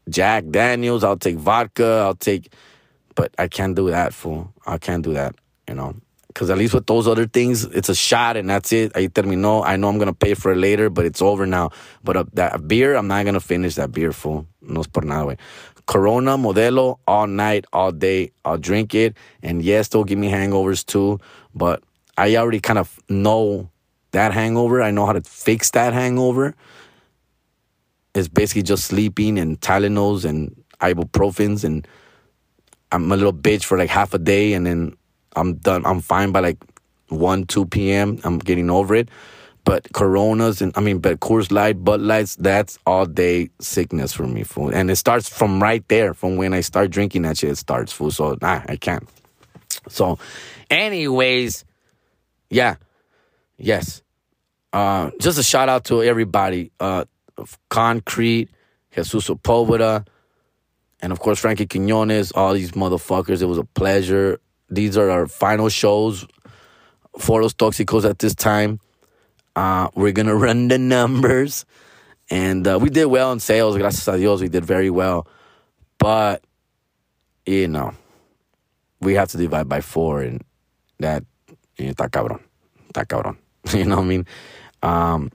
[0.09, 1.05] Jack Daniels.
[1.05, 2.03] I'll take vodka.
[2.05, 2.53] I'll take,
[3.15, 4.53] but I can't do that, fool.
[4.67, 5.35] I can't do that,
[5.69, 5.95] you know.
[6.29, 8.93] Because at least with those other things, it's a shot and that's it.
[8.95, 9.65] Ahí terminó.
[9.65, 11.71] I know I'm going to pay for it later, but it's over now.
[12.03, 14.47] But a, that a beer, I'm not going to finish that beer, fool.
[14.61, 15.39] No es por nada, güey.
[15.87, 18.33] Corona, Modelo, all night, all day.
[18.45, 19.17] I'll drink it.
[19.43, 21.21] And yes, they'll give me hangovers too.
[21.55, 21.85] But
[22.17, 23.71] I already kind of know
[24.15, 24.83] that hangover.
[24.83, 26.55] I know how to fix that hangover.
[28.15, 31.87] It's basically just sleeping and Tylenols and ibuprofens, and
[32.91, 34.97] I'm a little bitch for like half a day, and then
[35.37, 35.85] I'm done.
[35.85, 36.59] I'm fine by like
[37.09, 38.19] one, two p.m.
[38.25, 39.09] I'm getting over it.
[39.65, 44.27] But Coronas and I mean, but Coors Light, Bud Lights, that's all day sickness for
[44.27, 44.69] me, fool.
[44.69, 47.51] And it starts from right there, from when I start drinking that shit.
[47.51, 48.11] It starts, fool.
[48.11, 49.09] So nah, I can't.
[49.89, 50.19] So,
[50.71, 51.65] anyways,
[52.51, 52.77] yeah,
[53.57, 54.04] yes.
[54.75, 56.73] Uh, just a shout out to everybody.
[56.81, 57.05] Uh,
[57.69, 58.51] Concrete,
[58.93, 60.05] Jesus Sepulveda,
[61.01, 63.41] and of course Frankie Quinones, all these motherfuckers.
[63.41, 64.41] It was a pleasure.
[64.69, 66.27] These are our final shows
[67.21, 68.81] for Los Toxicos at this time.
[69.55, 71.65] Uh, we're gonna run the numbers,
[72.29, 73.77] and uh, we did well in sales.
[73.77, 75.29] Gracias a Dios, we did very well.
[75.99, 76.43] But
[77.47, 77.95] you know,
[79.01, 80.43] we have to divide by four, and
[80.99, 81.23] that
[81.79, 82.41] está cabrón,
[82.93, 83.37] está cabrón.
[83.73, 84.27] You know what I mean?
[84.85, 85.33] Um,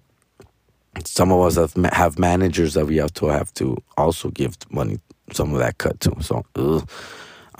[1.05, 4.99] some of us have, have managers that we have to have to also give money,
[5.33, 6.15] some of that cut to.
[6.21, 6.89] So, ugh.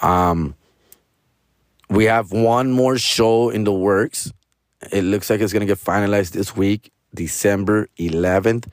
[0.02, 0.56] um,
[1.90, 4.32] we have one more show in the works.
[4.92, 8.68] It looks like it's gonna get finalized this week, December 11th,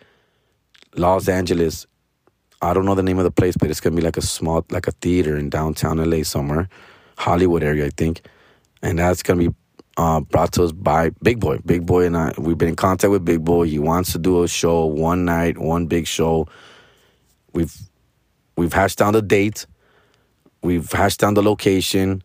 [0.96, 1.87] Los Angeles.
[2.61, 4.66] I don't know the name of the place, but it's gonna be like a small,
[4.70, 6.68] like a theater in downtown LA somewhere,
[7.16, 8.26] Hollywood area, I think,
[8.83, 9.55] and that's gonna be
[9.97, 11.59] uh, brought to us by Big Boy.
[11.65, 13.65] Big Boy and I, we've been in contact with Big Boy.
[13.65, 16.49] He wants to do a show, one night, one big show.
[17.53, 17.75] We've
[18.57, 19.67] we've hashed down the date.
[20.63, 22.23] We've hashed down the location.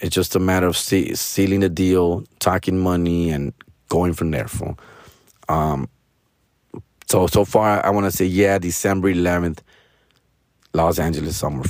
[0.00, 3.52] It's just a matter of see, sealing the deal, talking money, and
[3.88, 4.48] going from there.
[4.48, 4.76] For
[5.48, 5.88] um,
[7.06, 9.58] so so far, I want to say yeah, December 11th,
[10.72, 11.62] Los Angeles Summer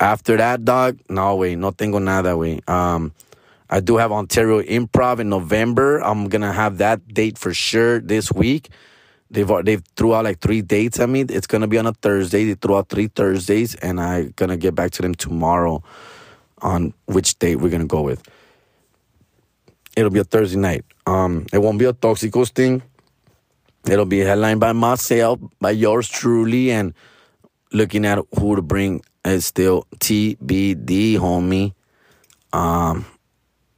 [0.00, 2.60] After that, dog, no way, no tengo nada, way.
[2.66, 3.12] Um,
[3.70, 5.98] I do have Ontario Improv in November.
[5.98, 8.70] I'm gonna have that date for sure this week.
[9.30, 11.00] They've they've threw out like three dates.
[11.00, 12.44] I mean, it's gonna be on a Thursday.
[12.44, 15.82] They threw out three Thursdays, and I'm gonna get back to them tomorrow
[16.62, 18.22] on which date we're gonna go with.
[19.96, 20.84] It'll be a Thursday night.
[21.06, 22.82] Um, it won't be a Toxicos thing.
[23.86, 26.94] It'll be headlined by myself, by yours truly, and
[27.72, 31.74] looking at who to bring is still TBD, homie.
[32.52, 33.04] Um,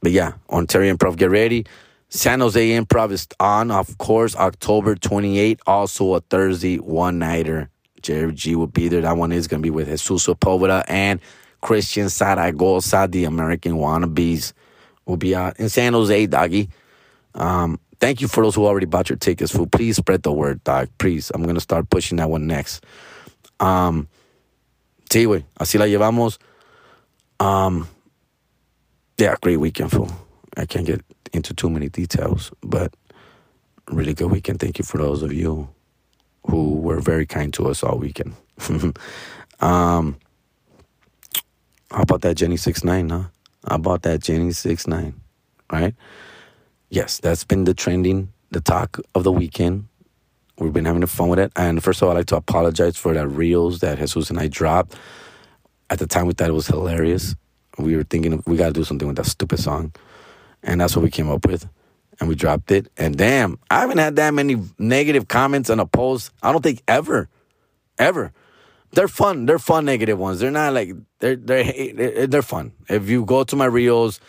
[0.01, 1.65] but yeah, Ontario Improv, get ready.
[2.09, 5.59] San Jose Improv is on, of course, October 28th.
[5.65, 7.69] Also a Thursday one nighter.
[8.01, 9.01] Jerry G will be there.
[9.01, 11.21] That one is going to be with Jesus Sepulveda and
[11.61, 14.53] Christian Zaragoza, the American Wannabes,
[15.05, 16.69] will be out in San Jose, doggy.
[17.35, 19.67] Um, thank you for those who already bought your tickets, fool.
[19.67, 20.89] Please spread the word, dog.
[20.97, 21.31] Please.
[21.33, 22.83] I'm going to start pushing that one next.
[23.59, 24.07] Um,
[25.09, 25.45] sí, güey.
[25.59, 26.39] Así la llevamos.
[27.39, 27.87] Um,
[29.21, 30.09] yeah, great weekend, fool.
[30.57, 32.95] I can't get into too many details, but
[33.91, 34.59] really good weekend.
[34.59, 35.69] Thank you for those of you
[36.47, 38.33] who were very kind to us all weekend.
[39.59, 40.17] um,
[41.91, 43.09] how about that Jenny six nine?
[43.09, 43.25] Huh?
[43.67, 45.21] How about that Jenny six nine?
[45.71, 45.93] Right?
[46.89, 49.87] Yes, that's been the trending, the talk of the weekend.
[50.57, 51.51] We've been having fun with it.
[51.55, 54.47] And first of all, I'd like to apologize for that reels that Jesus and I
[54.47, 54.95] dropped.
[55.91, 57.35] At the time, we thought it was hilarious.
[57.77, 59.93] We were thinking we got to do something with that stupid song.
[60.63, 61.67] And that's what we came up with.
[62.19, 62.91] And we dropped it.
[62.97, 66.31] And damn, I haven't had that many negative comments on a post.
[66.43, 67.29] I don't think ever.
[67.97, 68.31] Ever.
[68.91, 69.45] They're fun.
[69.45, 70.39] They're fun negative ones.
[70.39, 72.73] They're not like they're they're they're fun.
[72.89, 74.19] If you go to my reels,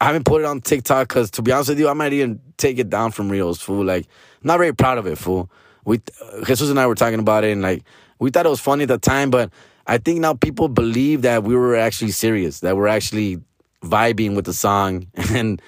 [0.00, 2.40] I haven't put it on TikTok because to be honest with you, I might even
[2.56, 3.84] take it down from reels, fool.
[3.84, 4.06] Like,
[4.42, 5.50] not very proud of it, fool.
[5.84, 7.84] We uh, Jesus and I were talking about it, and like
[8.18, 9.50] we thought it was funny at the time, but
[9.86, 13.38] I think now people believe that we were actually serious, that we're actually
[13.82, 15.06] vibing with the song.
[15.30, 15.60] And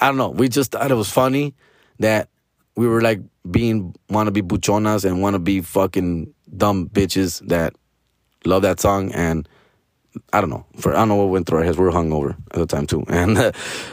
[0.00, 1.54] I don't know, we just thought it was funny
[1.98, 2.28] that
[2.76, 7.74] we were like being wanna be buchonas and wanna be fucking dumb bitches that
[8.44, 9.48] love that song and
[10.32, 10.64] I don't know.
[10.78, 11.78] For I don't know what went through our heads.
[11.78, 13.52] We were hungover at the time too, and uh,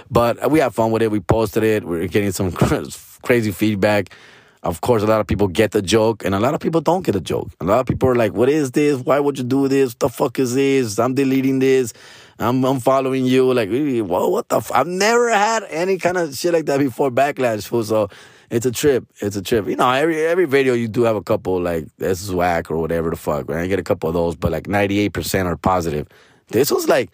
[0.10, 1.12] but we had fun with it.
[1.12, 1.84] We posted it.
[1.84, 2.52] We are getting some
[3.24, 4.16] crazy feedback.
[4.64, 7.06] Of course, a lot of people get the joke, and a lot of people don't
[7.06, 7.50] get the joke.
[7.60, 8.98] A lot of people are like, "What is this?
[9.02, 9.92] Why would you do this?
[9.92, 11.00] What the fuck is this?
[11.00, 11.94] I'm deleting this.
[12.40, 14.62] I'm I'm following you." Like, whoa, what the?
[14.74, 17.12] I've never had any kind of shit like that before.
[17.12, 17.84] Backlash, fool.
[17.84, 18.10] So
[18.50, 19.06] it's a trip.
[19.20, 19.68] It's a trip.
[19.68, 22.78] You know, every every video you do have a couple like this is whack or
[22.78, 23.50] whatever the fuck.
[23.50, 23.64] Right?
[23.64, 26.08] I get a couple of those, but like ninety eight percent are positive.
[26.48, 27.12] This was like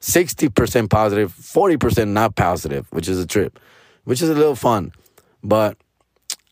[0.00, 3.58] sixty percent positive, forty percent not positive, which is a trip,
[4.04, 4.92] which is a little fun,
[5.44, 5.76] but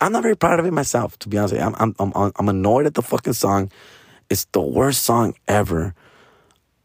[0.01, 1.55] I'm not very proud of it myself, to be honest.
[1.55, 3.71] I'm, I'm, I'm, I'm annoyed at the fucking song.
[4.29, 5.95] It's the worst song ever.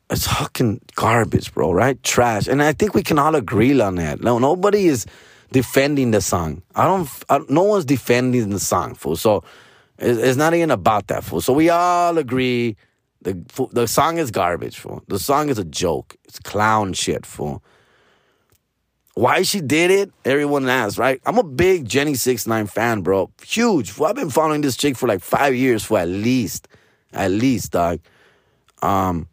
[0.10, 2.02] It's fucking garbage, bro, right?
[2.04, 2.48] Trash.
[2.48, 4.22] And I think we can all agree on that.
[4.22, 5.06] No, nobody is
[5.52, 6.62] defending the song.
[6.76, 9.16] I don't, I, no one's defending the song, fool.
[9.16, 9.44] So
[9.98, 11.42] it's, it's not even about that, fool.
[11.42, 12.78] So we all agree
[13.22, 15.04] the, the song is garbage, fool.
[15.08, 16.16] The song is a joke.
[16.26, 17.64] It's clown shit, fool.
[19.14, 21.22] Why she did it, everyone asks, right?
[21.26, 23.30] I'm a big Jenny Six Nine fan, bro.
[23.46, 24.00] Huge.
[24.00, 26.68] I've been following this chick for like five years, for at least,
[27.12, 28.00] at least, dog.
[28.82, 29.28] Um,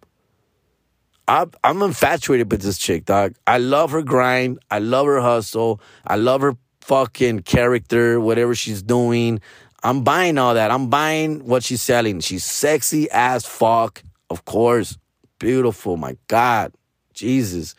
[1.28, 3.34] I, I'm infatuated with this chick, dog.
[3.46, 4.58] I love her grind.
[4.70, 5.80] I love her hustle.
[6.04, 9.40] I love her fucking character, whatever she's doing.
[9.84, 10.72] I'm buying all that.
[10.72, 12.18] I'm buying what she's selling.
[12.18, 14.98] She's sexy as fuck, of course.
[15.38, 16.72] Beautiful, my God.
[17.14, 17.76] Jesus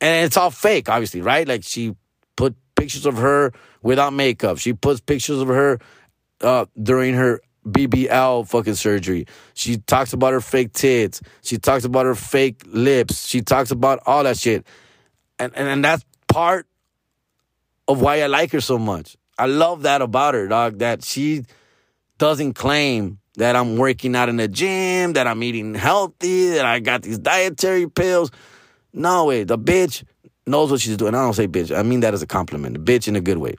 [0.00, 1.46] and it's all fake, obviously, right?
[1.46, 1.94] Like she
[2.36, 4.58] put pictures of her without makeup.
[4.58, 5.78] She puts pictures of her
[6.40, 9.26] uh, during her BBL fucking surgery.
[9.54, 11.20] She talks about her fake tits.
[11.42, 13.26] She talks about her fake lips.
[13.26, 14.66] She talks about all that shit.
[15.38, 16.66] And, and, and that's part
[17.86, 19.16] of why I like her so much.
[19.38, 21.44] I love that about her, dog, that she
[22.18, 26.80] doesn't claim that I'm working out in the gym, that I'm eating healthy, that I
[26.80, 28.30] got these dietary pills.
[28.92, 29.44] No way.
[29.44, 30.04] The bitch
[30.46, 31.14] knows what she's doing.
[31.14, 31.76] I don't say bitch.
[31.76, 32.74] I mean that as a compliment.
[32.74, 33.56] The bitch in a good way.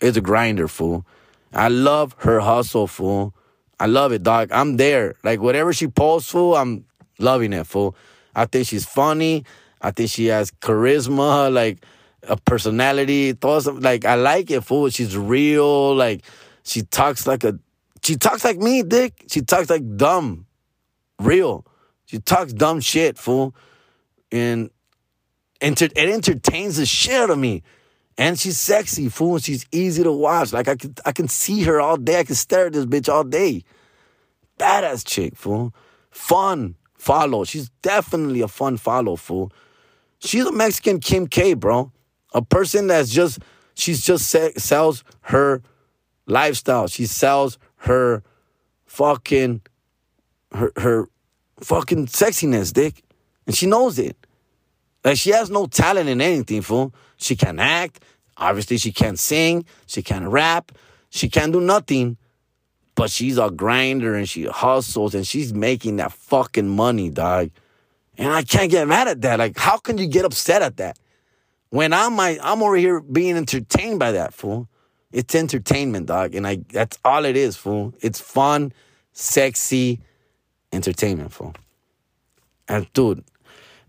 [0.00, 1.06] It's a grinder, fool.
[1.52, 3.34] I love her hustle, fool.
[3.78, 4.50] I love it, dog.
[4.52, 5.14] I'm there.
[5.24, 6.84] Like whatever she posts, fool, I'm
[7.18, 7.96] loving it, fool.
[8.34, 9.44] I think she's funny.
[9.80, 11.84] I think she has charisma, like
[12.22, 13.32] a personality.
[13.32, 13.66] Thoughts.
[13.66, 14.90] Like I like it, fool.
[14.90, 15.94] She's real.
[15.94, 16.24] Like
[16.62, 17.58] she talks like a.
[18.02, 19.24] She talks like me, dick.
[19.28, 20.46] She talks like dumb,
[21.18, 21.66] real.
[22.06, 23.54] She talks dumb shit, fool
[24.32, 24.70] and
[25.60, 27.62] enter- it entertains the shit out of me.
[28.18, 29.34] And she's sexy, fool.
[29.34, 30.52] And she's easy to watch.
[30.52, 32.20] Like I can, I can see her all day.
[32.20, 33.64] I can stare at this bitch all day.
[34.58, 35.74] Badass chick, fool.
[36.10, 37.44] Fun follow.
[37.44, 39.52] She's definitely a fun follow, fool.
[40.20, 41.90] She's a Mexican Kim K, bro.
[42.34, 43.38] A person that's just
[43.74, 45.62] she's just se- sells her
[46.26, 46.86] lifestyle.
[46.86, 48.22] She sells her
[48.84, 49.62] fucking
[50.52, 51.08] her her
[51.60, 53.02] fucking sexiness, dick.
[53.46, 54.19] And she knows it.
[55.04, 56.94] Like she has no talent in anything, fool.
[57.16, 58.02] She can act.
[58.36, 59.64] Obviously, she can't sing.
[59.86, 60.72] She can't rap.
[61.10, 62.16] She can't do nothing.
[62.94, 67.50] But she's a grinder and she hustles and she's making that fucking money, dog.
[68.18, 69.38] And I can't get mad at that.
[69.38, 70.98] Like, how can you get upset at that?
[71.70, 74.68] When I'm my, I'm over here being entertained by that, fool.
[75.12, 76.34] It's entertainment, dog.
[76.34, 77.94] And I that's all it is, fool.
[78.00, 78.72] It's fun,
[79.12, 80.00] sexy
[80.72, 81.54] entertainment, fool.
[82.68, 83.24] And dude,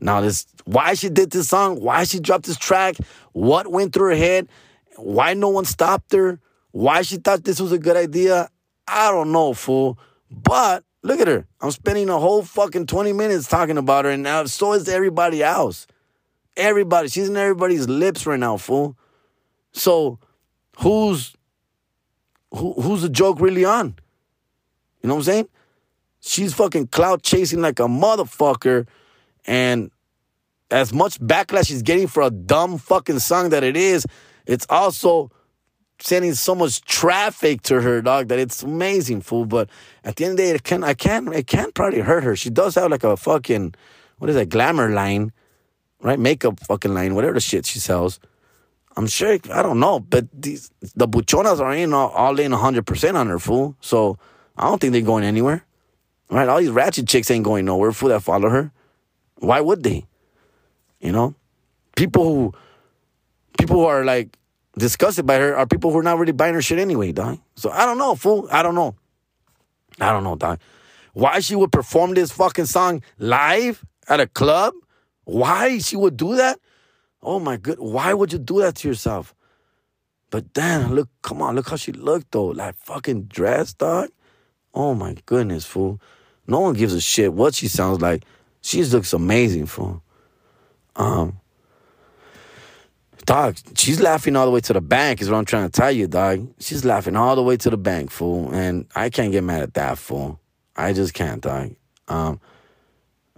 [0.02, 2.96] now this why she did this song, why she dropped this track,
[3.32, 4.50] what went through her head,
[4.98, 6.40] why no one stopped her,
[6.72, 8.50] why she thought this was a good idea,
[8.88, 10.00] I don't know, fool.
[10.30, 11.46] But look at her.
[11.62, 15.44] I'm spending a whole fucking 20 minutes talking about her, and now so is everybody
[15.44, 15.88] else.
[16.58, 17.08] Everybody.
[17.08, 18.98] She's in everybody's lips right now, fool.
[19.72, 20.20] So
[20.80, 21.36] who's
[22.54, 23.96] who, who's the joke really on?
[25.02, 25.50] You know what I'm saying?
[26.20, 28.88] She's fucking clout chasing like a motherfucker.
[29.46, 29.92] And
[30.70, 34.06] as much backlash she's getting for a dumb fucking song that it is,
[34.46, 35.32] it's also
[36.00, 39.46] sending so much traffic to her, dog, that it's amazing, fool.
[39.46, 39.70] But
[40.04, 42.36] at the end of the day, it can I can it can probably hurt her.
[42.36, 43.76] She does have like a fucking
[44.18, 45.32] what is that glamour line,
[46.02, 46.20] right?
[46.20, 48.20] Makeup fucking line, whatever the shit she sells.
[48.98, 52.86] I'm sure I don't know, but these the buchonas are in all, all in 100
[52.86, 53.76] percent on her, fool.
[53.82, 54.18] So
[54.58, 55.66] I don't think they're going anywhere,
[56.30, 56.50] right?
[56.50, 58.10] All these ratchet chicks ain't going nowhere, fool.
[58.10, 58.72] That follow her,
[59.42, 60.06] why would they?
[61.00, 61.36] You know,
[61.96, 62.54] people who
[63.58, 64.38] people who are like
[64.78, 67.40] disgusted by her are people who are not really buying her shit anyway, dog.
[67.56, 68.48] So I don't know, fool.
[68.52, 68.96] I don't know.
[70.00, 70.60] I don't know, dog.
[71.14, 74.74] Why she would perform this fucking song live at a club?
[75.26, 76.60] Why she would do that?
[77.22, 77.80] Oh my good.
[77.80, 79.34] Why would you do that to yourself?
[80.30, 82.46] But then look, come on, look how she looked though.
[82.48, 84.10] Like fucking dress, dog.
[84.74, 86.00] Oh my goodness, fool.
[86.48, 88.24] No one gives a shit what she sounds like.
[88.62, 90.02] She just looks amazing, fool.
[90.96, 91.40] Um,
[93.26, 95.92] dog, she's laughing all the way to the bank, is what I'm trying to tell
[95.92, 96.48] you, dog.
[96.60, 98.54] She's laughing all the way to the bank, fool.
[98.54, 100.40] And I can't get mad at that, fool.
[100.76, 101.76] I just can't, dog.
[102.08, 102.40] Um,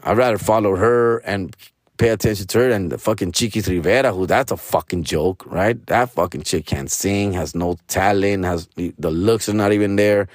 [0.04, 1.56] I'd rather follow her and
[1.98, 5.84] pay attention to her than the fucking Chiquis Rivera, who that's a fucking joke, right?
[5.88, 10.28] That fucking chick can't sing, has no talent, has the looks are not even there.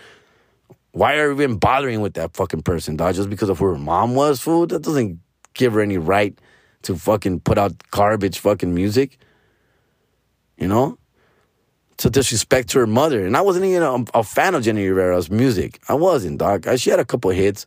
[0.99, 3.15] Why are you even bothering with that fucking person, dog?
[3.15, 4.67] Just because of who her mom was, fool?
[4.67, 5.21] That doesn't
[5.55, 6.39] give her any right
[6.83, 9.19] to fucking put out garbage fucking music
[10.59, 10.99] you know?
[11.99, 13.27] To disrespect to her mother.
[13.27, 15.81] And I wasn't even a, a fan of Jenni Rivera's music.
[15.89, 16.67] I wasn't, dog.
[16.79, 17.67] She had a couple hits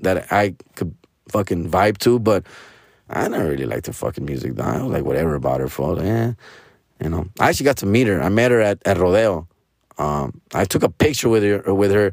[0.00, 0.94] that I could
[1.28, 2.44] fucking vibe to, but
[3.08, 4.76] I never really liked her fucking music, dog.
[4.76, 6.02] I was like, whatever about her fault.
[6.02, 6.32] Yeah.
[7.02, 8.20] You know, I actually got to meet her.
[8.20, 9.48] I met her at, at Rodeo.
[9.96, 12.12] Um, I took a picture with her with her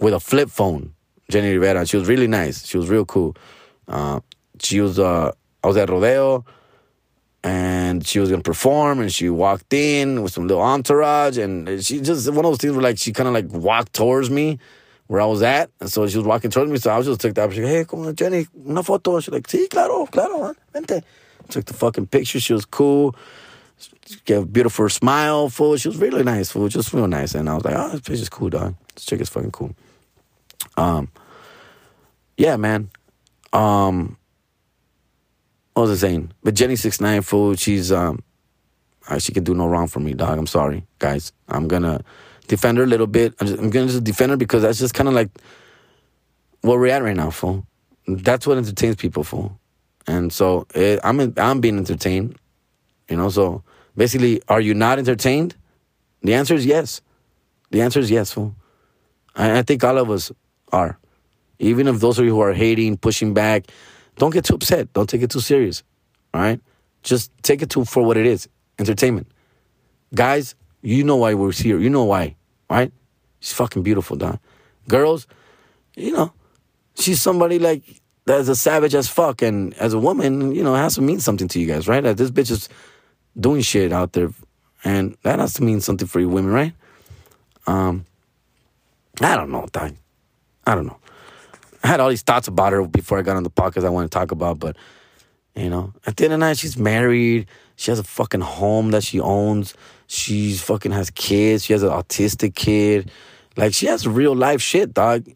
[0.00, 0.94] with a flip phone,
[1.30, 1.86] Jenni Rivera.
[1.86, 2.66] She was really nice.
[2.66, 3.36] She was real cool.
[3.86, 4.20] Uh,
[4.60, 6.44] she was uh, I was at Rodeo
[7.44, 12.00] and she was gonna perform and she walked in with some little entourage and she
[12.00, 14.58] just one of those things where like she kind of like walked towards me
[15.08, 17.20] where I was at and so she was walking towards me so I was just
[17.20, 19.22] took that she hey come on Jenny una foto.
[19.22, 21.02] She's like sí claro claro vente.
[21.50, 22.40] Took the fucking picture.
[22.40, 23.14] She was cool.
[23.76, 27.34] She gave a beautiful smile full she was really nice full just real nice.
[27.34, 28.74] And I was like oh this bitch is cool dog.
[28.94, 29.74] This chick is fucking cool
[30.76, 31.10] um
[32.36, 32.90] yeah man
[33.52, 34.16] um
[35.74, 36.30] what was I saying?
[36.42, 38.22] But Jenny Six Nine fool, she's um,
[39.08, 40.38] uh, she can do no wrong for me, dog.
[40.38, 41.32] I'm sorry, guys.
[41.48, 42.00] I'm gonna
[42.46, 43.34] defend her a little bit.
[43.40, 45.30] I'm, just, I'm gonna just defend her because that's just kind of like
[46.62, 47.66] where we're at right now, fool.
[48.06, 49.58] That's what entertains people, fool.
[50.06, 52.36] And so it, I'm I'm being entertained,
[53.10, 53.28] you know.
[53.28, 53.64] So
[53.96, 55.56] basically, are you not entertained?
[56.22, 57.00] The answer is yes.
[57.70, 58.54] The answer is yes, fool.
[59.34, 60.30] I, I think all of us
[60.74, 60.98] are,
[61.58, 63.66] even if those of you who are hating, pushing back
[64.16, 64.92] don't get too upset.
[64.92, 65.82] Don't take it too serious.
[66.32, 66.60] All right?
[67.02, 68.48] Just take it to for what it is
[68.78, 69.28] entertainment.
[70.14, 71.78] Guys, you know why we're here.
[71.78, 72.36] You know why,
[72.70, 72.92] right?
[73.40, 74.38] She's fucking beautiful, dog.
[74.88, 75.26] Girls,
[75.96, 76.32] you know,
[76.94, 77.82] she's somebody like
[78.26, 79.42] that's a savage as fuck.
[79.42, 82.02] And as a woman, you know, it has to mean something to you guys, right?
[82.02, 82.68] Like this bitch is
[83.38, 84.30] doing shit out there.
[84.84, 86.72] And that has to mean something for you women, right?
[87.66, 88.04] Um,
[89.20, 89.94] I don't know, dog.
[90.66, 90.98] I don't know.
[91.82, 94.10] I had all these thoughts about her before I got on the podcast I want
[94.10, 94.76] to talk about, but
[95.54, 97.46] you know, at the end of the night, she's married.
[97.76, 99.74] She has a fucking home that she owns.
[100.06, 101.64] She's fucking has kids.
[101.64, 103.10] She has an autistic kid.
[103.56, 105.28] Like she has real life shit, dog.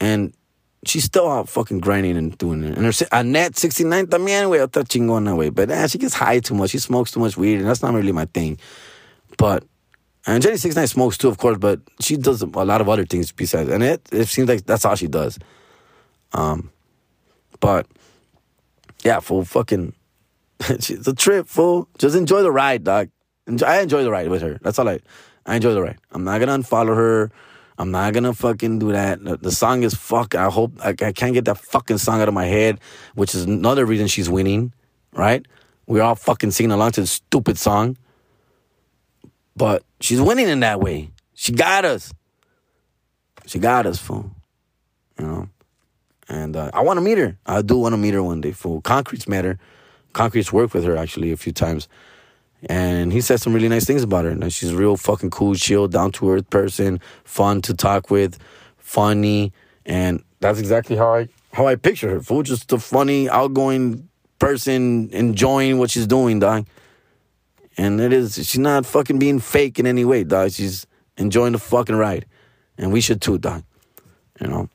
[0.00, 0.34] And
[0.86, 2.76] she's still out fucking grinding and doing it.
[2.76, 5.50] And her Annette 69 también, güey, otra chingona, way.
[5.50, 6.70] But eh, she gets high too much.
[6.70, 8.58] She smokes too much weed, and that's not really my thing.
[9.38, 9.64] But
[10.26, 13.32] and Jenny 69 smokes too, of course, but she does a lot of other things
[13.32, 13.68] besides.
[13.70, 15.38] And it it seems like that's all she does.
[16.32, 16.70] Um,
[17.60, 17.86] but
[19.02, 19.94] yeah, fool, fucking,
[20.60, 21.88] it's a trip, fool.
[21.98, 23.10] Just enjoy the ride, dog.
[23.46, 24.58] Enjoy, I enjoy the ride with her.
[24.62, 25.00] That's all I.
[25.46, 25.98] I enjoy the ride.
[26.10, 27.30] I'm not gonna unfollow her.
[27.76, 29.22] I'm not gonna fucking do that.
[29.22, 30.34] The, the song is fuck.
[30.34, 32.80] I hope I, I, can't get that fucking song out of my head,
[33.14, 34.72] which is another reason she's winning,
[35.12, 35.44] right?
[35.86, 37.98] We're all fucking singing along to the stupid song,
[39.56, 41.10] but she's winning in that way.
[41.34, 42.12] She got us.
[43.46, 44.30] She got us, fool.
[45.18, 45.48] You know,
[46.28, 47.36] and uh, I want to meet her.
[47.46, 48.80] I do want to meet her one day, fool.
[48.80, 49.58] Concrete's met her.
[50.12, 51.88] Concrete's worked with her actually a few times.
[52.66, 54.30] And he said some really nice things about her.
[54.30, 58.38] And she's a real fucking cool, chill, down to earth person, fun to talk with,
[58.78, 59.52] funny,
[59.84, 62.20] and that's exactly how I how I picture her.
[62.20, 66.66] Fool, just a funny, outgoing person, enjoying what she's doing, dog.
[67.76, 70.52] And it is she's not fucking being fake in any way, dog.
[70.52, 72.26] She's enjoying the fucking ride,
[72.78, 73.64] and we should too, dog.
[74.40, 74.68] You know.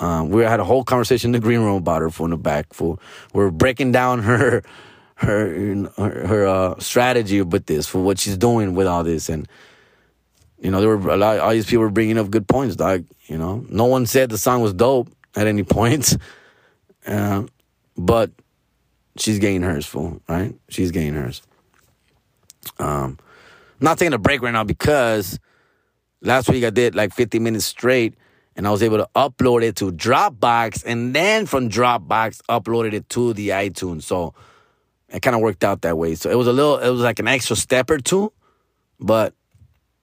[0.00, 2.36] Um, we had a whole conversation in the green room about her for in the
[2.36, 2.74] back.
[2.74, 2.98] For
[3.32, 4.62] we're breaking down her
[5.16, 9.48] her her, her uh, strategy with this for what she's doing with all this and
[10.60, 13.04] you know there were a lot all these people were bringing up good points dog
[13.26, 16.16] you know no one said the song was dope at any point
[17.06, 17.44] uh,
[17.96, 18.30] but
[19.16, 21.42] she's getting hers full right she's getting hers
[22.78, 23.18] um
[23.80, 25.38] I'm not taking a break right now because
[26.20, 28.14] last week I did like 50 minutes straight
[28.56, 33.08] and I was able to upload it to Dropbox and then from Dropbox uploaded it
[33.10, 34.34] to the iTunes so
[35.08, 36.14] it kind of worked out that way.
[36.14, 38.32] So it was a little, it was like an extra step or two,
[39.00, 39.34] but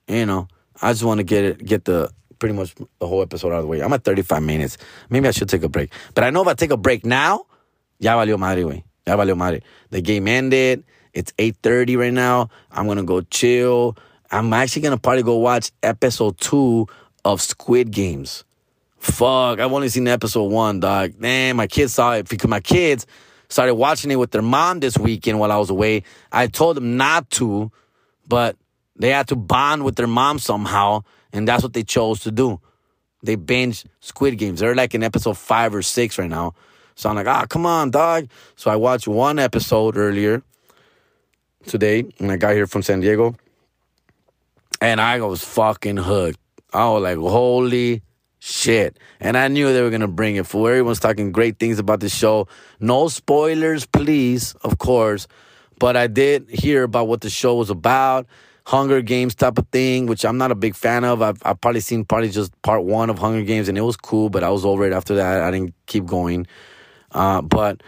[0.08, 0.48] you know,
[0.82, 3.64] I just want to get it, get the pretty much the whole episode out of
[3.64, 3.82] the way.
[3.82, 4.78] I'm at 35 minutes.
[5.10, 5.94] Maybe I should take a break.
[6.14, 7.46] But I know if I take a break now,
[8.00, 8.84] ya valió madre, güey.
[9.08, 9.62] Ya valió madre.
[9.92, 10.84] The game ended.
[11.14, 12.50] It's 8:30 right now.
[12.72, 13.98] I'm gonna go chill.
[14.32, 16.88] I'm actually gonna probably go watch episode two
[17.26, 18.44] of Squid Games.
[18.98, 21.20] Fuck, I've only seen episode one, dog.
[21.20, 23.06] Man, my kids saw it because my kids
[23.50, 26.04] started watching it with their mom this weekend while I was away.
[26.32, 27.72] I told them not to,
[28.28, 28.56] but
[28.96, 31.04] they had to bond with their mom somehow,
[31.34, 32.62] and that's what they chose to do.
[33.24, 34.60] They binge Squid Games.
[34.60, 36.54] They're like in episode five or six right now.
[36.96, 38.30] So I'm like, ah, come on, dog.
[38.56, 40.44] So I watched one episode earlier
[41.66, 43.36] today when I got here from San Diego,
[44.82, 46.40] and I was fucking hooked.
[46.74, 48.02] I was like, holy
[48.40, 48.98] shit.
[49.20, 52.00] And I knew they were going to bring it for everyone's talking great things about
[52.00, 52.48] the show.
[52.80, 55.28] No spoilers, please, of course.
[55.80, 58.28] But I did hear about what the show was about.
[58.66, 61.22] Hunger Games type of thing, which I'm not a big fan of.
[61.22, 64.30] I've, I've probably seen probably just part one of Hunger Games, and it was cool,
[64.30, 65.42] but I was over it after that.
[65.42, 66.46] I didn't keep going.
[67.12, 67.82] Uh, but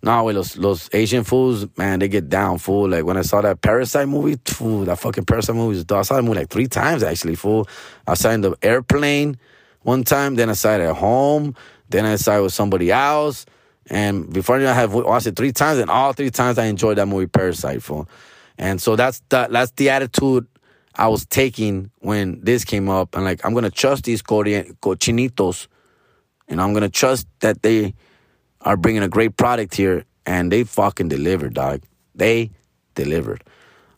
[0.00, 2.88] no, with los, los Asian fools, man, they get down, fool.
[2.88, 6.22] Like when I saw that Parasite movie, fool, that fucking Parasite movie, I saw that
[6.22, 7.68] movie like three times actually, fool.
[8.06, 9.38] I saw in the airplane
[9.82, 11.56] one time, then I saw it at home,
[11.88, 13.44] then I saw it with somebody else.
[13.90, 17.06] And before I have watched it three times, and all three times I enjoyed that
[17.06, 18.06] movie Parasite for.
[18.56, 20.46] And so that's the, that's the attitude
[20.94, 23.16] I was taking when this came up.
[23.16, 25.66] And like, I'm gonna trust these cochinitos,
[26.48, 27.94] and I'm gonna trust that they
[28.68, 31.80] are bringing a great product here, and they fucking delivered, dog.
[32.14, 32.50] They
[32.94, 33.42] delivered.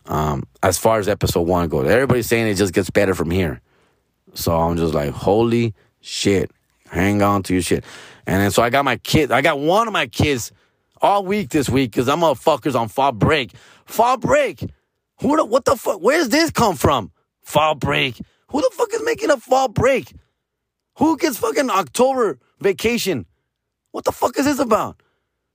[0.06, 3.60] Um, as far as episode one goes, everybody's saying it just gets better from here.
[4.34, 6.52] So I'm just like, holy shit.
[6.88, 7.84] Hang on to your shit.
[8.28, 10.52] And then so I got my kids, I got one of my kids
[11.02, 13.50] all week this week because I'm motherfuckers on fall break.
[13.86, 14.60] Fall break.
[15.20, 16.00] Who the, what the fuck?
[16.00, 17.10] Where's this come from?
[17.42, 18.20] Fall break.
[18.50, 20.12] Who the fuck is making a fall break?
[20.98, 23.26] Who gets fucking October vacation?
[23.93, 25.03] What the fuck is this about?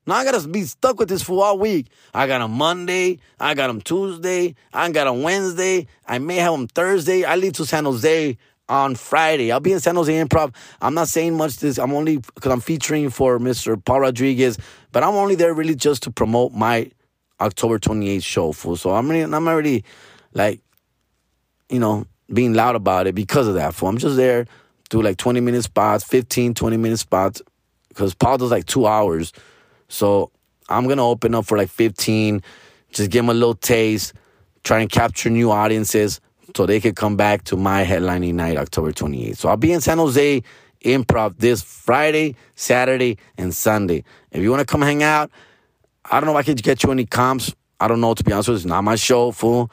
[0.07, 1.87] Now I gotta be stuck with this for all week.
[2.13, 6.53] I got him Monday, I got him Tuesday, I got him Wednesday, I may have
[6.53, 7.23] him Thursday.
[7.23, 8.37] I leave to San Jose
[8.69, 9.51] on Friday.
[9.51, 10.53] I'll be in San Jose Improv.
[10.81, 11.77] I'm not saying much this.
[11.77, 13.83] I'm only because I'm featuring for Mr.
[13.83, 14.57] Paul Rodriguez,
[14.91, 16.91] but I'm only there really just to promote my
[17.39, 18.51] October 28th show.
[18.51, 18.75] Fool.
[18.75, 19.83] So I'm really, I'm already
[20.33, 20.61] like,
[21.69, 23.73] you know, being loud about it because of that.
[23.73, 23.89] Fool.
[23.89, 24.45] I'm just there
[24.89, 27.41] do like 20 minute spots, 15, 20 minute spots
[27.95, 29.31] because Paul does like two hours.
[29.87, 30.31] So
[30.69, 32.43] I'm gonna open up for like 15,
[32.91, 34.13] just give them a little taste,
[34.63, 36.19] try and capture new audiences
[36.55, 39.37] so they could come back to my headlining night October 28th.
[39.37, 40.43] So I'll be in San Jose
[40.83, 44.03] Improv this Friday, Saturday, and Sunday.
[44.31, 45.31] If you want to come hang out,
[46.09, 47.53] I don't know if I can get you any comps.
[47.79, 48.59] I don't know, to be honest with you.
[48.59, 49.71] It's not my show, fool.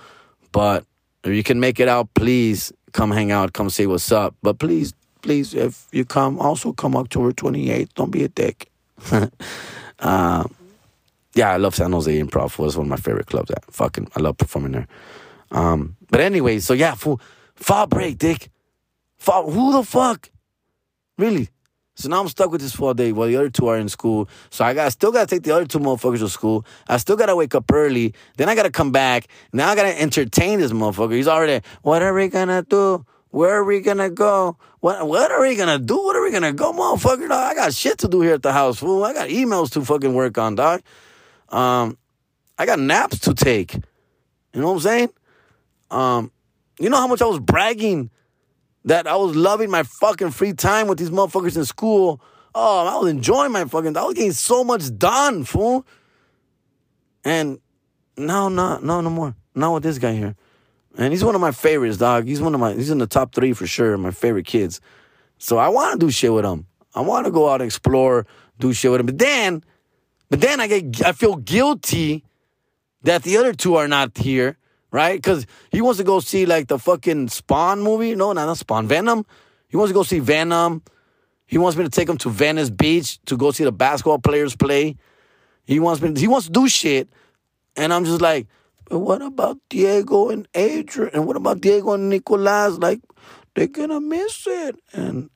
[0.52, 0.84] But
[1.24, 4.34] if you can make it out, please come hang out, come say what's up.
[4.42, 7.94] But please please, if you come, also come October 28th.
[7.94, 8.70] Don't be a dick.
[10.00, 10.44] uh,
[11.34, 12.58] yeah, I love San Jose Improv.
[12.58, 13.48] was one of my favorite clubs.
[13.48, 14.88] That fucking, I love performing there.
[15.50, 17.20] Um, but anyway, so yeah, full
[17.54, 18.50] fall break, dick.
[19.18, 20.30] Fall, who the fuck?
[21.16, 21.48] Really?
[21.94, 24.28] So now I'm stuck with this four day while the other two are in school.
[24.50, 26.64] So I got still gotta take the other two motherfuckers to school.
[26.88, 28.14] I still gotta wake up early.
[28.38, 29.28] Then I gotta come back.
[29.52, 31.14] Now I gotta entertain this motherfucker.
[31.14, 33.04] He's already what are we gonna do?
[33.32, 34.58] Where are we gonna go?
[34.80, 35.96] What what are we gonna do?
[35.96, 37.30] What are we gonna go, motherfucker?
[37.30, 37.32] Dog?
[37.32, 39.02] I got shit to do here at the house, fool.
[39.04, 40.82] I got emails to fucking work on, dog.
[41.48, 41.96] Um,
[42.58, 43.74] I got naps to take.
[43.74, 45.08] You know what I'm saying?
[45.90, 46.30] Um,
[46.78, 48.10] you know how much I was bragging
[48.84, 52.20] that I was loving my fucking free time with these motherfuckers in school.
[52.54, 53.96] Oh, I was enjoying my fucking.
[53.96, 55.86] I was getting so much done, fool.
[57.24, 57.60] And
[58.18, 59.34] no, no, no, no more.
[59.54, 60.36] Not with this guy here.
[60.98, 62.26] And he's one of my favorites, dog.
[62.26, 62.74] He's one of my.
[62.74, 63.96] He's in the top three for sure.
[63.96, 64.80] My favorite kids.
[65.38, 66.66] So I want to do shit with him.
[66.94, 68.26] I want to go out and explore,
[68.58, 69.06] do shit with him.
[69.06, 69.64] But then,
[70.28, 71.04] but then I get.
[71.04, 72.24] I feel guilty
[73.02, 74.58] that the other two are not here
[74.92, 75.16] right?
[75.16, 78.14] Because he wants to go see like the fucking Spawn movie.
[78.14, 79.26] No, not, not Spawn, Venom.
[79.66, 80.82] He wants to go see Venom.
[81.46, 84.54] He wants me to take him to Venice Beach to go see the basketball players
[84.54, 84.96] play.
[85.64, 86.18] He wants me.
[86.18, 87.08] he wants to do shit,
[87.76, 88.46] and I'm just like,
[88.92, 91.14] but what about Diego and Adrian?
[91.14, 92.76] And what about Diego and Nicolas?
[92.76, 93.00] Like,
[93.54, 94.76] they're gonna miss it.
[94.92, 95.30] And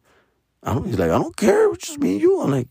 [0.62, 1.72] I don't, he's like, I don't care.
[1.72, 2.38] It's just me and you.
[2.42, 2.68] I'm like,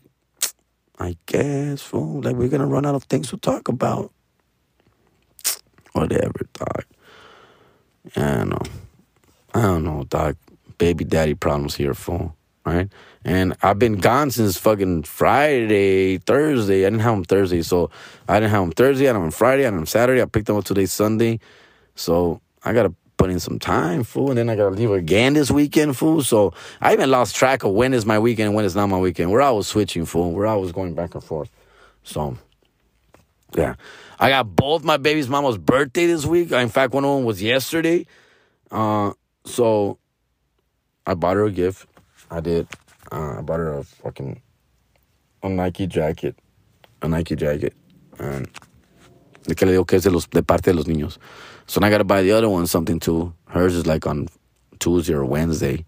[0.96, 2.22] I guess, fool.
[2.22, 4.12] Like, we're gonna run out of things to talk about
[5.90, 6.84] whatever, dog.
[8.14, 8.62] I don't know.
[9.54, 10.36] I don't know, dog.
[10.78, 12.36] Baby daddy problems here, fool.
[12.66, 12.92] Right?
[13.24, 16.84] And I've been gone since fucking Friday, Thursday.
[16.84, 17.90] I didn't have him Thursday, so
[18.28, 19.04] I didn't have him Thursday.
[19.04, 19.62] I had him Friday.
[19.62, 20.20] I had him Saturday.
[20.20, 21.38] I picked him up today, Sunday.
[21.94, 24.30] So I gotta put in some time, fool.
[24.30, 26.22] And then I gotta leave again this weekend, fool.
[26.22, 28.98] So I even lost track of when is my weekend and when is not my
[28.98, 29.30] weekend.
[29.30, 30.32] We're always switching, fool.
[30.32, 31.50] We're always going back and forth.
[32.02, 32.36] So
[33.54, 33.76] yeah.
[34.18, 36.50] I got both my baby's mama's birthday this week.
[36.50, 38.06] In fact, one of them was yesterday.
[38.70, 39.12] Uh,
[39.44, 39.98] so
[41.06, 41.86] I bought her a gift.
[42.30, 42.68] I did.
[43.12, 44.42] Uh, I bought her a fucking
[45.42, 46.36] a Nike jacket.
[47.02, 47.74] A Nike jacket.
[48.18, 48.48] And
[49.44, 51.18] de que le digo que es de, los, de parte de los niños.
[51.66, 53.32] So now I gotta buy the other one something too.
[53.48, 54.28] Hers is like on
[54.78, 55.84] Tuesday or Wednesday.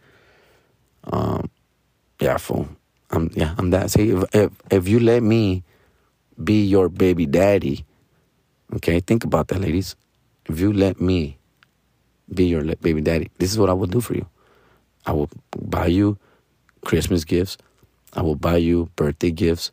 [1.05, 1.51] Um,
[2.21, 2.69] yeah, fool.
[3.11, 3.91] I'm yeah, I'm that.
[3.91, 5.65] See, if, if if you let me
[6.43, 7.85] be your baby daddy,
[8.77, 9.97] okay, think about that, ladies.
[10.47, 11.39] If you let me
[12.33, 14.27] be your baby daddy, this is what I will do for you.
[15.07, 16.19] I will buy you
[16.85, 17.57] Christmas gifts.
[18.15, 19.73] I will buy you birthday gifts.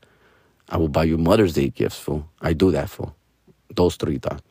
[0.70, 2.28] I will buy you Mother's Day gifts, fool.
[2.42, 3.16] I do that, fool.
[3.74, 4.44] Those three thoughts.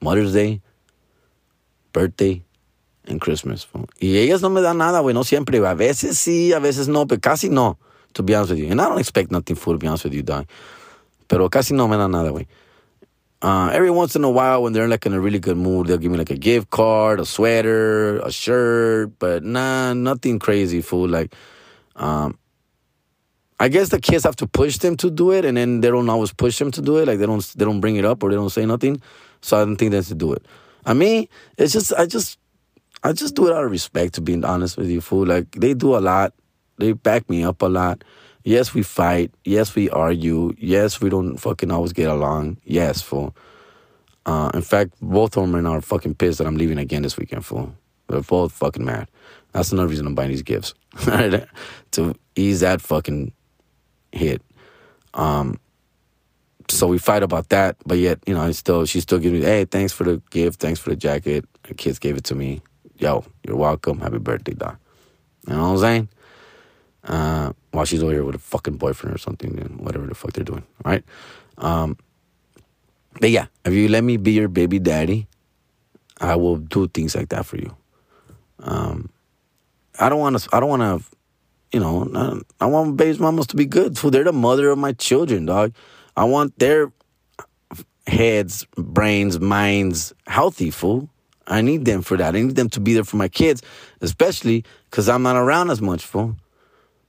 [0.00, 0.60] Mother's Day,
[1.92, 2.42] birthday,
[3.06, 3.88] and Christmas, fool.
[4.00, 5.14] Y ellas no me dan nada, güey.
[5.14, 5.58] No siempre.
[5.58, 7.78] A veces sí, a veces no, pero casi no
[8.14, 8.70] to be honest with you.
[8.70, 10.46] And I don't expect nothing full, to be honest with you, dog.
[11.28, 12.46] Pero casi no me dan nada, güey.
[13.44, 15.98] Uh, every once in a while, when they're like in a really good mood, they'll
[15.98, 21.06] give me like a gift card, a sweater, a shirt, but nah, nothing crazy, fool.
[21.06, 21.34] Like,
[21.96, 22.38] um,
[23.60, 26.08] I guess the kids have to push them to do it, and then they don't
[26.08, 27.06] always push them to do it.
[27.06, 29.02] Like they don't, they don't bring it up or they don't say nothing.
[29.42, 30.46] So I don't think they have to do it.
[30.86, 31.28] I mean,
[31.58, 32.38] it's just, I just,
[33.02, 34.14] I just do it out of respect.
[34.14, 35.26] To be honest with you, fool.
[35.26, 36.32] Like they do a lot
[36.78, 38.02] they back me up a lot.
[38.44, 39.32] Yes, we fight.
[39.44, 40.54] Yes, we argue.
[40.58, 42.58] Yes, we don't fucking always get along.
[42.64, 43.34] Yes, fool.
[44.26, 47.44] Uh, in fact, both of them are fucking pissed that I'm leaving again this weekend,
[47.44, 47.74] fool.
[48.08, 49.08] They're both fucking mad.
[49.52, 50.74] That's another reason I'm buying these gifts.
[51.92, 53.32] to ease that fucking
[54.12, 54.42] hit.
[55.14, 55.58] Um,
[56.68, 59.40] so we fight about that, but yet, you know, I still she still gives me,
[59.44, 61.46] hey, thanks for the gift, thanks for the jacket.
[61.64, 62.62] The kids gave it to me.
[62.98, 64.00] Yo, you're welcome.
[64.00, 64.76] Happy birthday, dog.
[65.46, 66.08] You know what I'm saying?
[67.04, 70.32] uh, while she's over here with a fucking boyfriend or something, and whatever the fuck
[70.32, 70.64] they're doing.
[70.84, 71.04] All right.
[71.58, 71.98] Um,
[73.20, 75.26] but yeah, if you let me be your baby daddy,
[76.20, 77.76] I will do things like that for you.
[78.60, 79.10] Um,
[79.98, 80.48] I don't want to.
[80.52, 81.16] I don't want to.
[81.72, 82.08] You know,
[82.60, 83.98] I, I want baby's mamas to be good.
[83.98, 85.74] So they're the mother of my children, dog.
[86.16, 86.92] I want their
[88.06, 91.08] heads, brains, minds healthy, fool.
[91.46, 92.34] I need them for that.
[92.34, 93.60] I need them to be there for my kids,
[94.00, 96.36] especially because I'm not around as much, fool.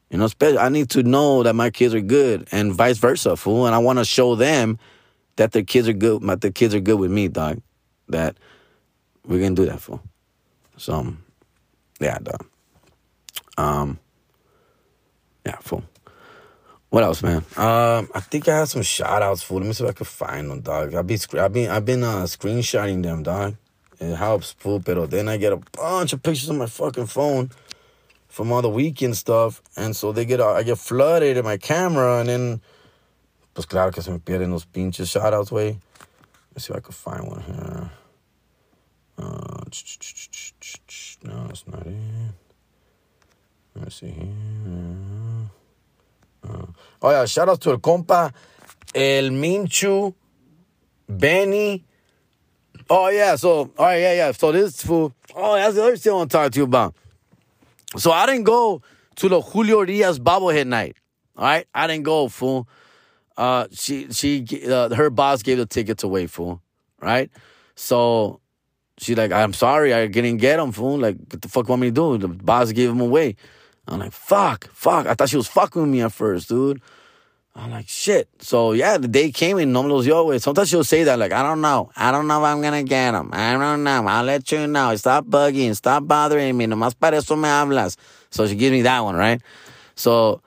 [0.09, 3.65] You know, I need to know that my kids are good and vice versa, fool.
[3.65, 4.77] And I want to show them
[5.35, 7.61] that their kids are good, that their kids are good with me, dog.
[8.09, 8.37] That
[9.25, 10.01] we're gonna do that, fool.
[10.77, 11.15] So,
[11.99, 12.45] yeah, dog.
[13.57, 13.99] Um,
[15.45, 15.83] yeah, fool.
[16.89, 17.37] What else, man?
[17.57, 19.57] Um, I think I have some shout outs, fool.
[19.57, 20.93] Let me see if I can find them, dog.
[20.93, 23.55] I've been, I've been, I've been uh, screenshotting them, dog.
[23.99, 24.79] It helps, fool.
[24.79, 27.49] But then I get a bunch of pictures on my fucking phone
[28.35, 29.61] from all the weekend stuff.
[29.77, 32.61] And so they get, I get flooded in my camera and then,
[33.53, 35.79] pues claro que se me pierden los pinches shoutouts, way.
[36.53, 37.89] Let's see if I can find one here.
[39.17, 39.63] Uh,
[41.23, 41.95] no, it's not it.
[43.73, 44.27] Let's see here.
[46.43, 46.65] Uh,
[47.03, 48.33] oh yeah, shout out to el compa,
[48.93, 50.13] el Minchu,
[51.07, 51.85] Benny.
[52.89, 54.31] Oh yeah, so all right, yeah, yeah.
[54.33, 55.13] So this fool.
[55.33, 56.93] Oh, that's the other thing I want to talk to you about.
[57.97, 58.81] So I didn't go
[59.17, 60.97] to the Julio Urías bobblehead night.
[61.37, 62.67] All right, I didn't go, fool.
[63.37, 66.61] Uh, she she uh, her boss gave the tickets away, fool.
[67.01, 67.29] Right,
[67.75, 68.39] so
[68.97, 70.97] she like, I'm sorry, I didn't get them, fool.
[70.97, 72.17] Like, what the fuck want me to do?
[72.17, 73.35] The boss gave them away.
[73.87, 75.05] I'm like, fuck, fuck.
[75.05, 76.81] I thought she was fucking with me at first, dude.
[77.55, 78.27] I'm like, shit.
[78.39, 81.31] So yeah, the day came and no me los dio, Sometimes she'll say that, like,
[81.31, 81.89] I don't know.
[81.95, 83.29] I don't know if I'm gonna get them.
[83.31, 84.07] I don't know.
[84.07, 84.93] I'll let you know.
[84.97, 85.73] Stop bugging.
[85.75, 86.67] Stop bothering me.
[86.67, 87.95] No Nomás para eso me hablas.
[88.29, 89.41] So she gives me that one, right?
[89.95, 90.41] So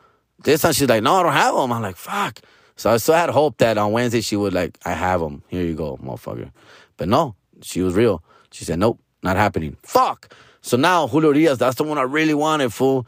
[0.44, 1.72] this time she's like, no, I don't have them.
[1.72, 2.40] I'm like, fuck.
[2.76, 5.42] So I still had hope that on Wednesday she would like, I have them.
[5.48, 6.52] Here you go, motherfucker.
[6.98, 8.22] But no, she was real.
[8.50, 9.76] She said, nope, not happening.
[9.82, 10.34] Fuck.
[10.60, 13.06] So now Julio Urías, that's the one I really wanted, fool.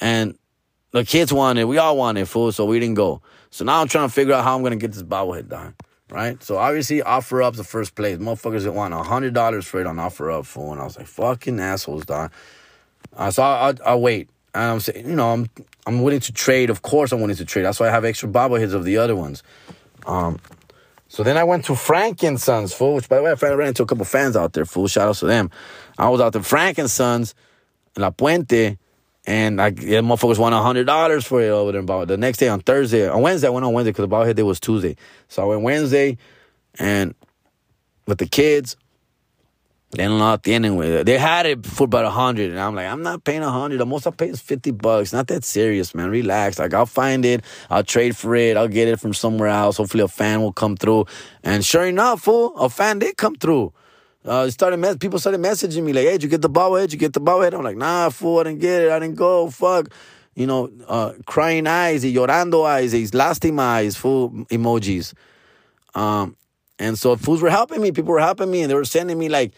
[0.00, 0.38] And
[0.92, 2.52] the kids wanted, we all wanted, fool.
[2.52, 3.20] So we didn't go.
[3.50, 5.74] So now I'm trying to figure out how I'm gonna get this bobblehead done.
[6.10, 6.42] Right?
[6.42, 8.18] So obviously offer OfferUp's the first place.
[8.18, 10.78] Motherfuckers that want hundred dollars for it on OfferUp phone.
[10.78, 12.30] I was like, fucking assholes, dog.
[13.16, 14.28] Uh, so I, I, wait.
[14.54, 15.48] And I'm saying, you know, I'm
[15.86, 16.68] I'm willing to trade.
[16.68, 17.64] Of course, I'm willing to trade.
[17.64, 19.42] That's why I have extra bobbleheads of the other ones.
[20.06, 20.38] Um,
[21.08, 22.94] so then I went to Frank and Sons, fool.
[22.96, 24.88] Which, by the way, I ran into a couple fans out there, fool.
[24.88, 25.50] Shout out to them.
[25.96, 27.34] I was out to Frank and Sons,
[27.96, 28.76] La Puente,
[29.26, 31.80] and I, yeah, motherfuckers won hundred dollars for it over there.
[31.80, 34.24] About the next day on Thursday, on Wednesday, I went on Wednesday because the ball
[34.24, 34.96] head day was Tuesday.
[35.28, 36.18] So I went Wednesday,
[36.78, 37.14] and
[38.06, 38.76] with the kids,
[39.90, 43.02] then not the ending They had it for about a hundred, and I'm like, I'm
[43.02, 43.78] not paying a hundred.
[43.78, 45.12] The most I pay is fifty bucks.
[45.12, 46.10] Not that serious, man.
[46.10, 46.58] Relax.
[46.58, 47.44] Like I'll find it.
[47.70, 48.56] I'll trade for it.
[48.56, 49.76] I'll get it from somewhere else.
[49.76, 51.06] Hopefully, a fan will come through.
[51.44, 53.72] And sure enough, fool, a fan did come through
[54.24, 56.82] uh, started people started messaging me like, "Hey, did you get the bobblehead?
[56.82, 58.90] Did you get the bobblehead?" I'm like, "Nah, fool, I didn't get it.
[58.90, 59.50] I didn't go.
[59.50, 59.88] Fuck."
[60.34, 65.12] You know, uh, crying eyes, llorando eyes, lastima eyes, full emojis.
[65.94, 66.36] Um,
[66.78, 67.92] and so fools were helping me.
[67.92, 69.52] People were helping me, and they were sending me like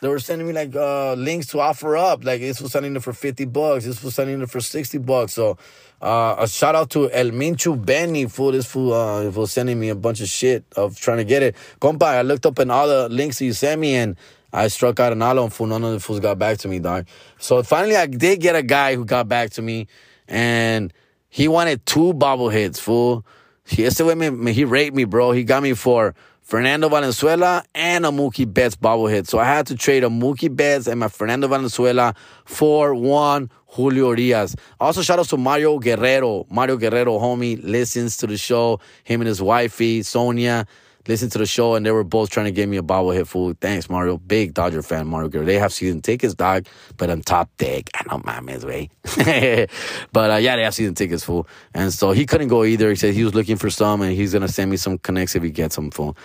[0.00, 2.24] they were sending me like uh, links to offer up.
[2.24, 3.84] Like this was sending it for 50 bucks.
[3.84, 5.34] This was sending it for 60 bucks.
[5.34, 5.58] So
[6.00, 9.90] uh, a shout out to El Minchu Benny for this fool uh, for sending me
[9.90, 11.54] a bunch of shit of trying to get it.
[11.80, 14.16] Compa, I looked up in all the links that you sent me and
[14.52, 15.66] I struck out an all on fool.
[15.66, 17.06] None of the fools got back to me, dog.
[17.38, 19.86] So finally I did get a guy who got back to me
[20.26, 20.92] and
[21.28, 23.24] he wanted two bobbleheads, fool.
[23.66, 25.30] He, me, he raped me, bro.
[25.30, 26.14] He got me for
[26.50, 29.28] Fernando Valenzuela, and a Mookie Betts bobblehead.
[29.28, 32.12] So I had to trade a Mookie Betts and my Fernando Valenzuela
[32.44, 34.58] for one Julio Urías.
[34.80, 36.46] Also, shout out to Mario Guerrero.
[36.50, 38.80] Mario Guerrero, homie, listens to the show.
[39.04, 40.66] Him and his wifey, Sonia
[41.10, 43.60] listened to the show and they were both trying to get me a bobblehead food.
[43.60, 44.16] Thanks, Mario.
[44.16, 45.28] Big Dodger fan, Mario.
[45.28, 47.90] They have season tickets, dog, but I'm top deck.
[47.94, 48.90] I know my man's way.
[50.12, 51.48] but uh, yeah, they have season tickets, fool.
[51.74, 52.88] And so he couldn't go either.
[52.90, 55.34] He said he was looking for some and he's going to send me some connects
[55.34, 56.16] if he gets some, fool.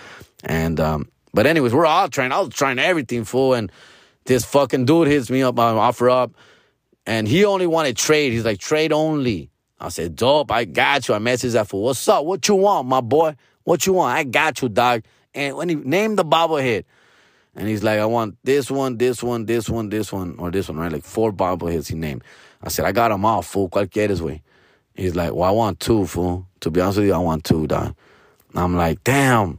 [0.44, 2.30] And, um, but anyways, we're all trying.
[2.30, 3.54] I was trying everything, fool.
[3.54, 3.72] And
[4.24, 6.32] this fucking dude hits me up, on OfferUp.
[7.06, 8.32] And he only wanted trade.
[8.32, 9.50] He's like, trade only.
[9.80, 11.14] I said, dope, I got you.
[11.14, 11.82] I messaged that fool.
[11.82, 12.24] What's up?
[12.24, 13.34] What you want, my boy?
[13.66, 14.16] What you want?
[14.16, 15.02] I got you, dog.
[15.34, 16.84] And when he named the bobblehead,
[17.56, 20.68] and he's like, I want this one, this one, this one, this one, or this
[20.68, 20.92] one, right?
[20.92, 22.22] Like four bobbleheads he named.
[22.62, 23.68] I said, I got them all, fool.
[23.68, 24.42] Cualquier way.
[24.94, 26.46] He's like, well, I want two, fool.
[26.60, 27.96] To be honest with you, I want two, dog.
[28.54, 29.58] I'm like, damn,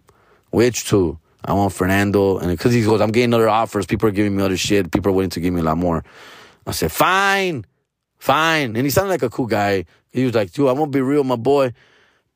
[0.52, 1.20] which two?
[1.44, 2.38] I want Fernando.
[2.38, 3.86] And because he goes, I'm getting other offers.
[3.86, 4.90] People are giving me other shit.
[4.90, 6.06] People are willing to give me a lot more.
[6.66, 7.66] I said, fine,
[8.20, 8.78] fine.
[8.78, 9.84] And he sounded like a cool guy.
[10.12, 11.74] He was like, dude, I'm going to be real, my boy.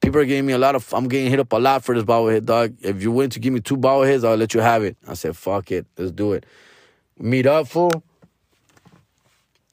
[0.02, 0.92] People are giving me a lot of.
[0.94, 2.76] I'm getting hit up a lot for this bobblehead, dog.
[2.82, 4.98] If you're willing to give me two bobbleheads, I'll let you have it.
[5.08, 6.46] I said, fuck it, let's do it.
[7.20, 8.04] Meet up, fool.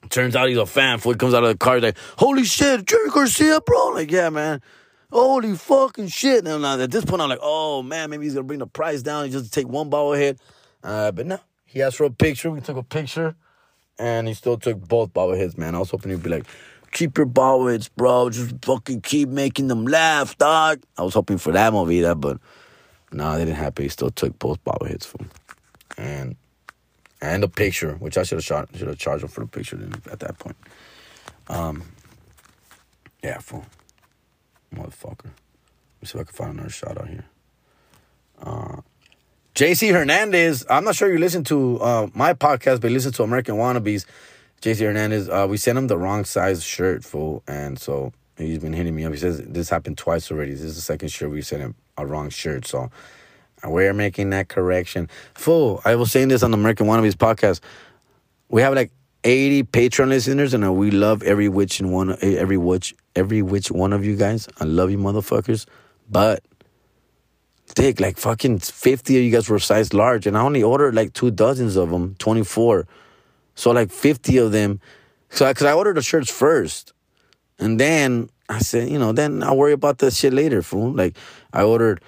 [0.09, 0.99] Turns out he's a fan.
[0.99, 3.89] Fool he comes out of the car, he's like, holy shit, Jerry Garcia, bro.
[3.89, 4.61] I'm like, yeah, man.
[5.11, 6.47] Holy fucking shit.
[6.47, 9.25] And at this point, I'm like, oh man, maybe he's gonna bring the price down.
[9.25, 10.37] He just take one bobblehead.
[10.83, 12.51] Uh, but no, he asked for a picture.
[12.51, 13.35] We took a picture,
[13.97, 15.73] and he still took both bobbleheads, man.
[15.73, 16.45] I was hoping he'd be like,
[16.91, 18.29] keep your bobbleheads, bro.
[18.29, 20.81] Just fucking keep making them laugh, dog.
[20.97, 22.39] I was hoping for that movie, but
[23.11, 23.83] no, they didn't happen.
[23.83, 25.29] He still took both bobbleheads from
[25.97, 26.35] and
[27.21, 29.77] and the picture, which I should have shot, should have charged him for the picture
[30.11, 30.55] at that point.
[31.47, 31.83] Um,
[33.23, 33.65] yeah, fool,
[34.73, 35.25] motherfucker.
[35.25, 37.25] Let me see if I can find another shot out here.
[38.41, 38.81] Uh,
[39.55, 40.65] JC Hernandez.
[40.69, 44.05] I'm not sure you listen to uh, my podcast, but listen to American Wannabes.
[44.61, 48.73] JC Hernandez, uh, we sent him the wrong size shirt, fool, and so he's been
[48.73, 49.13] hitting me up.
[49.13, 50.51] He says this happened twice already.
[50.51, 52.91] This is the second shirt we sent him a wrong shirt, so
[53.63, 55.09] we're making that correction.
[55.33, 57.61] Fool, I was saying this on the American Wannabes podcast.
[58.49, 58.91] We have like
[59.23, 63.93] 80 Patreon listeners, and we love every which and one, every which, every which one
[63.93, 64.49] of you guys.
[64.59, 65.65] I love you, motherfuckers.
[66.09, 66.43] But
[67.75, 71.13] dick, like fucking 50 of you guys were size large, and I only ordered like
[71.13, 72.87] two dozens of them, 24.
[73.59, 74.79] So like 50 of them.
[75.31, 76.93] So, because I ordered the shirts first.
[77.59, 80.93] And then I said, you know, then I'll worry about that shit later, fool.
[80.93, 81.17] Like,
[81.51, 82.01] I ordered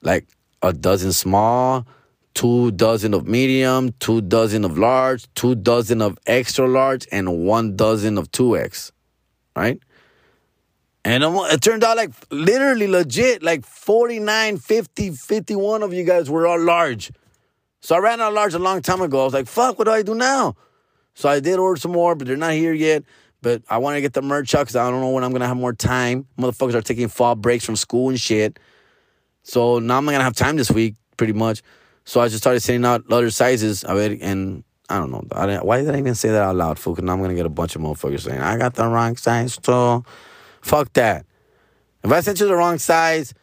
[0.00, 0.26] like
[0.62, 1.86] a dozen small,
[2.32, 7.76] two dozen of medium, two dozen of large, two dozen of extra large, and one
[7.76, 8.90] dozen of 2X,
[9.54, 9.78] right?
[11.04, 16.46] And it turned out like literally legit, like 49, 50, 51 of you guys were
[16.46, 17.12] all large.
[17.82, 19.20] So I ran out large a long time ago.
[19.20, 20.56] I was like, fuck, what do I do now?
[21.14, 23.04] So I did order some more, but they're not here yet.
[23.42, 25.42] But I want to get the merch out because I don't know when I'm going
[25.42, 26.26] to have more time.
[26.38, 28.58] Motherfuckers are taking fall breaks from school and shit.
[29.42, 31.62] So now I'm not going to have time this week, pretty much.
[32.04, 34.20] So I just started sending out other sizes of it.
[34.22, 35.24] And I don't know.
[35.32, 36.94] I why did I even say that out loud, fool?
[36.94, 39.16] Because now I'm going to get a bunch of motherfuckers saying, I got the wrong
[39.16, 40.04] size, too.
[40.62, 41.26] Fuck that.
[42.02, 43.34] If I sent you the wrong size,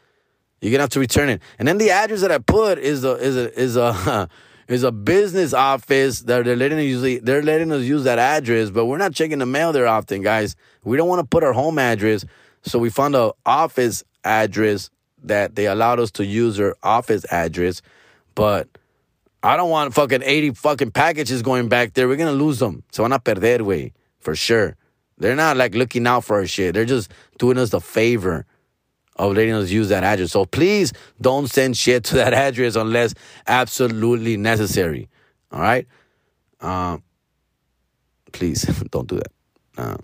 [0.62, 1.42] you're gonna have to return it.
[1.58, 4.30] And then the address that I put is a is a is a
[4.72, 7.22] is a business office that they're letting us use.
[7.22, 10.56] They're letting us use that address, but we're not checking the mail there often, guys.
[10.84, 12.26] We don't want to put our home address,
[12.62, 14.90] so we found an office address
[15.24, 17.82] that they allowed us to use their office address,
[18.36, 18.68] but.
[19.44, 22.08] I don't want fucking 80 fucking packages going back there.
[22.08, 22.84] We're to lose them.
[22.92, 24.76] Se van a perder, way, for sure.
[25.18, 26.76] They're not like looking out for our shit.
[26.76, 28.46] They're just doing us the favor
[29.18, 30.32] of letting us use that address.
[30.32, 33.14] So please don't send shit to that address unless
[33.48, 35.10] absolutely necessary.
[35.52, 35.88] All right?
[36.62, 37.04] Um,
[38.32, 39.32] please don't do that.
[39.78, 39.98] Uh,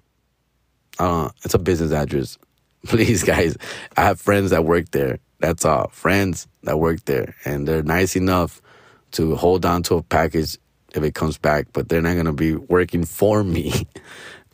[1.00, 2.38] uh, it's a business address.
[2.88, 3.58] Please, guys.
[3.96, 5.20] I have friends that work there.
[5.40, 5.90] That's all.
[5.90, 7.36] Friends that work there.
[7.46, 8.62] And they're nice enough
[9.12, 10.58] to hold on to a package
[10.96, 13.88] if it comes back, but they're not going to be working for me.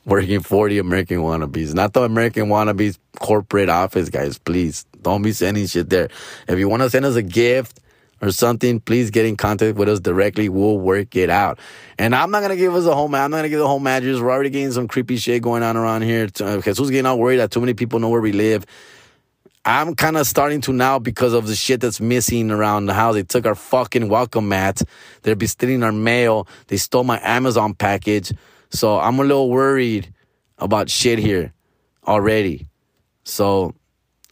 [0.05, 4.37] Working for the American wannabes, not the American wannabes corporate office, guys.
[4.37, 6.09] Please don't be sending shit there.
[6.47, 7.79] If you want to send us a gift
[8.21, 10.49] or something, please get in contact with us directly.
[10.49, 11.59] We'll work it out.
[11.97, 13.15] And I'm not gonna give us a home.
[13.15, 14.19] I'm not gonna give the home address.
[14.19, 16.27] We're already getting some creepy shit going on around here.
[16.27, 18.65] Because uh, who's getting all worried that too many people know where we live.
[19.65, 23.15] I'm kind of starting to now because of the shit that's missing around the house.
[23.15, 24.81] They took our fucking welcome mat.
[25.21, 26.49] They're be stealing our mail.
[26.67, 28.33] They stole my Amazon package.
[28.73, 30.11] So I'm a little worried
[30.57, 31.53] about shit here
[32.07, 32.67] already.
[33.23, 33.75] So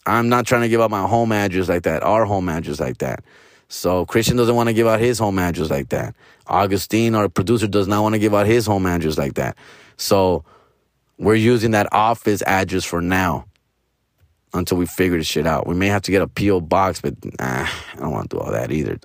[0.06, 2.98] I'm not trying to give out my home address like that, our home address like
[2.98, 3.24] that.
[3.70, 6.16] So Christian doesn't want to give out his home address like that.
[6.48, 9.56] Augustine, our producer, does not want to give out his home address like that.
[9.96, 10.44] So
[11.20, 13.46] we're using that office address for now
[14.54, 15.68] until we figure this shit out.
[15.68, 18.42] We may have to get a PO box, but nah, I don't want to do
[18.42, 19.00] all that either.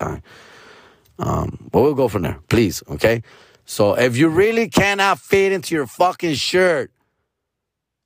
[1.18, 2.82] Um, but we'll go from there, please.
[2.88, 3.22] Okay.
[3.66, 6.92] So if you really cannot fit into your fucking shirt,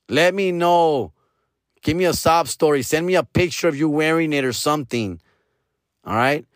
[0.08, 1.12] let me know.
[1.82, 2.82] Give me a sob story.
[2.82, 5.20] Send me a picture of you wearing it or something.
[6.04, 6.46] All right?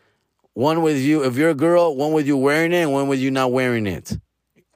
[0.55, 3.19] One with you, if you're a girl, one with you wearing it and one with
[3.19, 4.19] you not wearing it.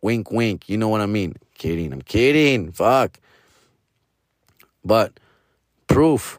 [0.03, 0.69] Wink, wink.
[0.69, 1.37] You know what I mean?
[1.57, 1.93] Kidding.
[1.93, 2.73] I'm kidding.
[2.73, 3.19] Fuck.
[4.85, 5.19] But
[5.87, 6.39] proof,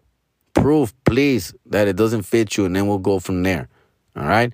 [0.54, 3.68] proof, please, that it doesn't fit you, and then we'll go from there.
[4.16, 4.54] All right?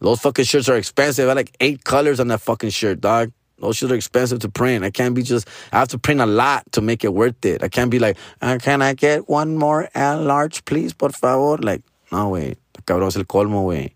[0.00, 1.28] Those fucking shirts are expensive.
[1.28, 3.32] I like eight colors on that fucking shirt, dog.
[3.58, 4.84] Those shirts are expensive to print.
[4.84, 7.62] I can't be just, I have to print a lot to make it worth it.
[7.62, 11.58] I can't be like, uh, can I get one more L large, please, por favor?
[11.58, 12.56] Like, no, way.
[12.86, 13.94] Cabrón es el colmo, way.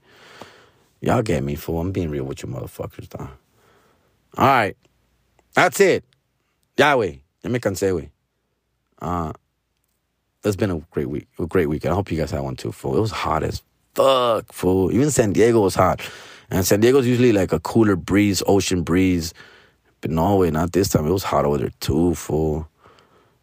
[1.01, 1.81] Y'all get me, fool.
[1.81, 3.29] I'm being real with you motherfuckers, dog.
[4.37, 4.77] All right.
[5.55, 6.05] That's it.
[6.77, 7.23] Yeah, way.
[7.43, 8.11] Ya me cansé, way.
[9.01, 9.33] Uh,
[10.45, 11.87] it's been a great week, a great week.
[11.87, 12.97] I hope you guys had one too, fool.
[12.97, 13.63] It was hot as
[13.95, 14.93] fuck, fool.
[14.93, 16.01] Even San Diego was hot.
[16.51, 19.35] And San Diego's usually like a cooler breeze, ocean breeze.
[20.01, 21.07] But no way, not this time.
[21.07, 22.69] It was hot over there too, fool.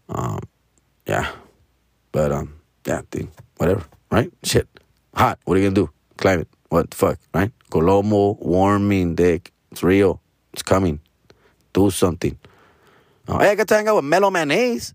[0.10, 0.39] Um,
[1.08, 1.32] yeah.
[2.12, 2.54] But um,
[2.86, 4.32] yeah, dude, whatever, right?
[4.43, 4.68] Shit.
[5.16, 5.39] Hot.
[5.45, 5.89] What are you gonna do?
[6.18, 6.47] Climate.
[6.70, 7.52] What the fuck, right?
[7.70, 9.52] Global warming, dick.
[9.72, 10.22] It's real.
[10.54, 10.99] It's coming.
[11.74, 12.38] Do something.
[13.28, 14.93] Oh, hey, I got to hang out with Mellow Man Ace.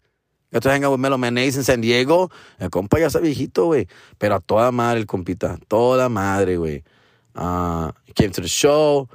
[0.65, 2.31] Hang out with Mellow Man Ace in San Diego.
[2.59, 3.89] El compa ya está viejito, güey.
[4.19, 5.59] Pero a toda madre el compita.
[5.69, 6.83] Toda madre, güey.
[7.35, 9.09] Uh, came to the show,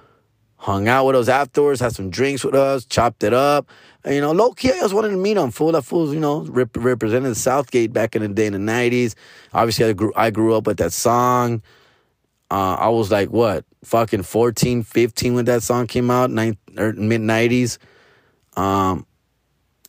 [0.58, 3.68] hung out with us afterwards, had some drinks with us, chopped it up.
[4.04, 5.52] And, you know, low key, I just wanted to meet him.
[5.52, 8.60] Fool, that fool's, you know, rep- represented South Gate back in the day in the
[8.60, 9.16] 90s.
[9.54, 11.62] Obviously, I grew, I grew up with that song.
[12.50, 17.22] Uh, I was like, what, fucking 14, 15 when that song came out, er, mid
[17.22, 17.78] 90s.
[18.56, 19.06] Um,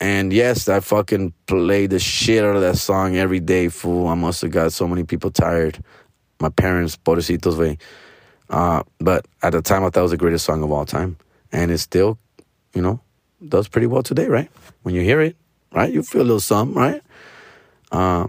[0.03, 4.09] and yes, I fucking played the shit out of that song every day, fool.
[4.09, 5.81] I must have got so many people tired.
[6.41, 7.77] My parents, pobrecitos, way.
[8.49, 11.15] Uh, but at the time, I thought it was the greatest song of all time.
[11.53, 12.19] And it still,
[12.73, 12.99] you know,
[13.47, 14.51] does pretty well today, right?
[14.81, 15.37] When you hear it,
[15.71, 15.89] right?
[15.89, 17.01] You feel a little something, right?
[17.89, 18.27] Uh,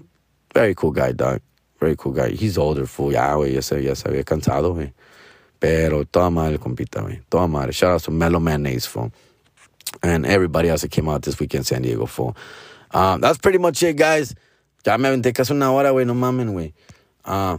[0.54, 1.40] very cool guy, dog.
[1.80, 2.28] Very cool guy.
[2.28, 3.10] He's older, fool.
[3.10, 4.92] Ya, güey, ya se, ya se había cansado, güey.
[5.58, 7.20] Pero toda madre, compita, güey.
[7.28, 7.72] Toda madre.
[7.72, 9.10] Shout out to Mellow Man Ace, fool.
[10.02, 12.36] And everybody else that came out this weekend, San Diego, fool.
[12.90, 14.34] Um, that's pretty much it, guys.
[14.86, 16.06] Ya me aventé casi una hora, güey.
[16.06, 16.72] No mamen, güey.
[17.24, 17.58] Uh,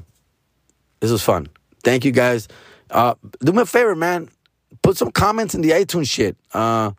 [1.00, 1.48] this was fun.
[1.84, 2.48] Thank you, guys.
[2.90, 4.30] Uh, do me a favor, man.
[4.82, 6.38] Put some comments in the iTunes shit.
[6.54, 6.92] Uh,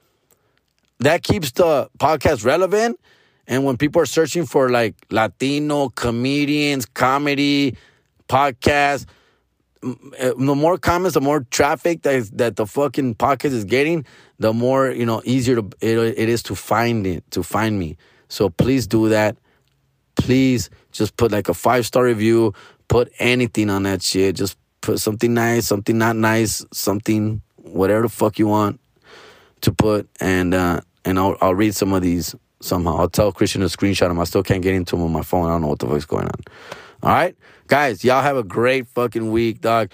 [1.01, 2.99] that keeps the podcast relevant.
[3.47, 7.77] And when people are searching for like Latino comedians, comedy,
[8.29, 9.07] podcasts,
[9.83, 14.05] the more comments, the more traffic that is, that the fucking podcast is getting,
[14.39, 17.97] the more you know easier to, it, it is to find it to find me.
[18.29, 19.37] So please do that.
[20.17, 22.55] Please just put like a five star review.
[22.89, 24.37] Put anything on that shit.
[24.37, 28.81] Just put something nice, something not nice, something whatever the fuck you want
[29.63, 32.97] to put, and uh, and I'll I'll read some of these somehow.
[32.97, 34.21] I'll tell Christian to screenshot them.
[34.21, 35.47] I still can't get into them on my phone.
[35.47, 36.41] I don't know what the fuck's going on.
[37.03, 37.37] All right,
[37.67, 39.91] guys, y'all have a great fucking week, dog.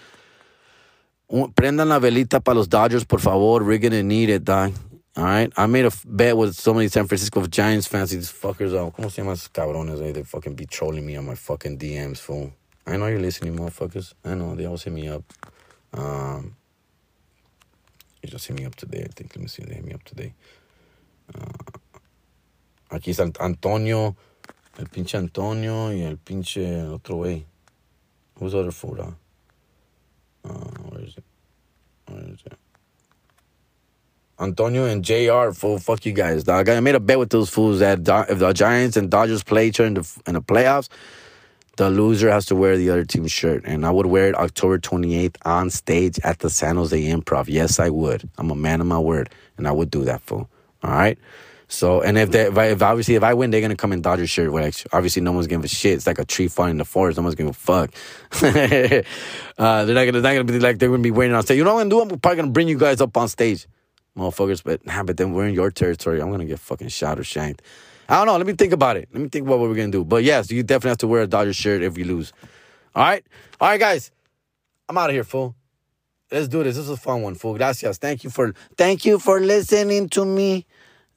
[1.54, 3.64] Prendan la velita para los Dodgers, por favor.
[3.64, 4.72] We're gonna need it, dog.
[5.16, 8.10] All right, I made a bet with so many San Francisco Giants fans.
[8.10, 10.00] These fuckers, oh, ¿cómo se llaman esos cabrones?
[10.00, 10.12] Eh?
[10.12, 12.52] They fucking be trolling me on my fucking DMs, fool.
[12.86, 14.14] I know you're listening, motherfuckers.
[14.24, 15.22] I know they always hit me up.
[15.92, 16.56] Um,
[18.22, 19.02] you just hit me up today.
[19.04, 19.36] I think.
[19.36, 19.64] Let me see.
[19.64, 20.34] They hit me up today.
[21.34, 21.52] Uh,
[22.90, 24.16] aquí está Antonio,
[24.78, 27.44] el pinche Antonio y el pinche otro güey.
[28.38, 29.00] Who's other fool?
[29.00, 29.12] Uh?
[30.48, 30.52] Uh,
[30.88, 31.24] where is it?
[32.08, 32.54] Where is it?
[34.40, 36.68] Antonio and JR, fool, fuck you guys, dog.
[36.68, 39.78] I made a bet with those fools that if the Giants and Dodgers play each
[39.78, 40.88] other in the, in the playoffs,
[41.76, 43.62] the loser has to wear the other team's shirt.
[43.64, 47.44] And I would wear it October 28th on stage at the San Jose Improv.
[47.46, 48.28] Yes, I would.
[48.36, 50.50] I'm a man of my word, and I would do that, fool.
[50.82, 51.18] All right?
[51.72, 54.02] So, and if they, if, I, if obviously if I win, they're gonna come in
[54.02, 54.52] Dodger shirt.
[54.52, 55.94] Which obviously no one's giving a shit.
[55.94, 57.16] It's like a tree falling in the forest.
[57.16, 57.94] No one's giving a fuck.
[58.42, 61.56] uh, they're not gonna, they're not gonna be like they're gonna be waiting on stage.
[61.56, 62.12] You know what I'm gonna do?
[62.12, 63.66] I'm probably gonna bring you guys up on stage,
[64.14, 64.62] motherfuckers.
[64.62, 66.20] But nah, but then we're in your territory.
[66.20, 67.62] I'm gonna get fucking shot or shanked.
[68.06, 68.36] I don't know.
[68.36, 69.08] Let me think about it.
[69.10, 70.04] Let me think about what we're gonna do.
[70.04, 72.34] But yes, you definitely have to wear a Dodger shirt if you lose.
[72.94, 73.24] All right,
[73.58, 74.10] all right, guys.
[74.90, 75.54] I'm out of here, fool.
[76.30, 76.76] Let's do this.
[76.76, 77.56] This is a fun one, fool.
[77.56, 77.96] Gracias.
[77.96, 80.66] Thank you for thank you for listening to me.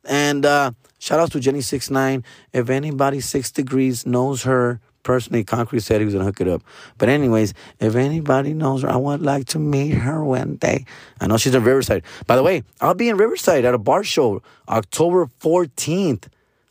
[0.06, 2.24] And uh, shout out to Jenny Six Nine.
[2.54, 6.64] If anybody six degrees knows her personally, Concrete said he was gonna hook it up.
[6.98, 10.86] But anyways, if anybody knows her, I would like to meet her one day.
[11.20, 12.04] I know she's in Riverside.
[12.28, 16.26] By the way, I'll be in Riverside at a bar show October 14th.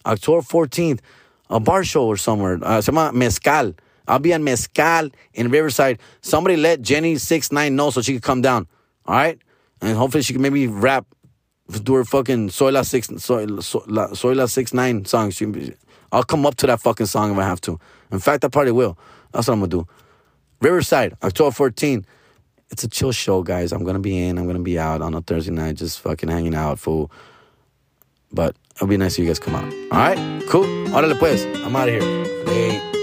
[0.07, 1.01] October 14th,
[1.49, 2.59] a bar show or somewhere.
[2.63, 3.75] Uh, se Mezcal.
[4.07, 5.99] I'll be on Mezcal in Riverside.
[6.21, 8.67] Somebody let Jenny Six Nine know so she could come down.
[9.07, 9.39] All right,
[9.81, 11.07] and hopefully she can maybe rap
[11.71, 15.33] do fucking Soy La Six Soy, La, Soy La Six Nine song.
[16.13, 17.79] I'll come up to that fucking song if I have to.
[18.13, 18.99] In fact, I probably will.
[19.33, 19.87] That's what I'm gonna do.
[20.61, 22.07] Riverside, October 14.
[22.71, 23.73] It's a chill show, guys.
[23.73, 24.39] I'm gonna be in.
[24.39, 27.11] I'm gonna be out on a Thursday night, just fucking hanging out, fool.
[28.33, 29.73] But it'll be nice if you guys come out.
[29.93, 30.65] All right, cool.
[30.65, 31.45] Órale pues.
[31.65, 32.45] I'm out of here.
[32.47, 32.94] Hey.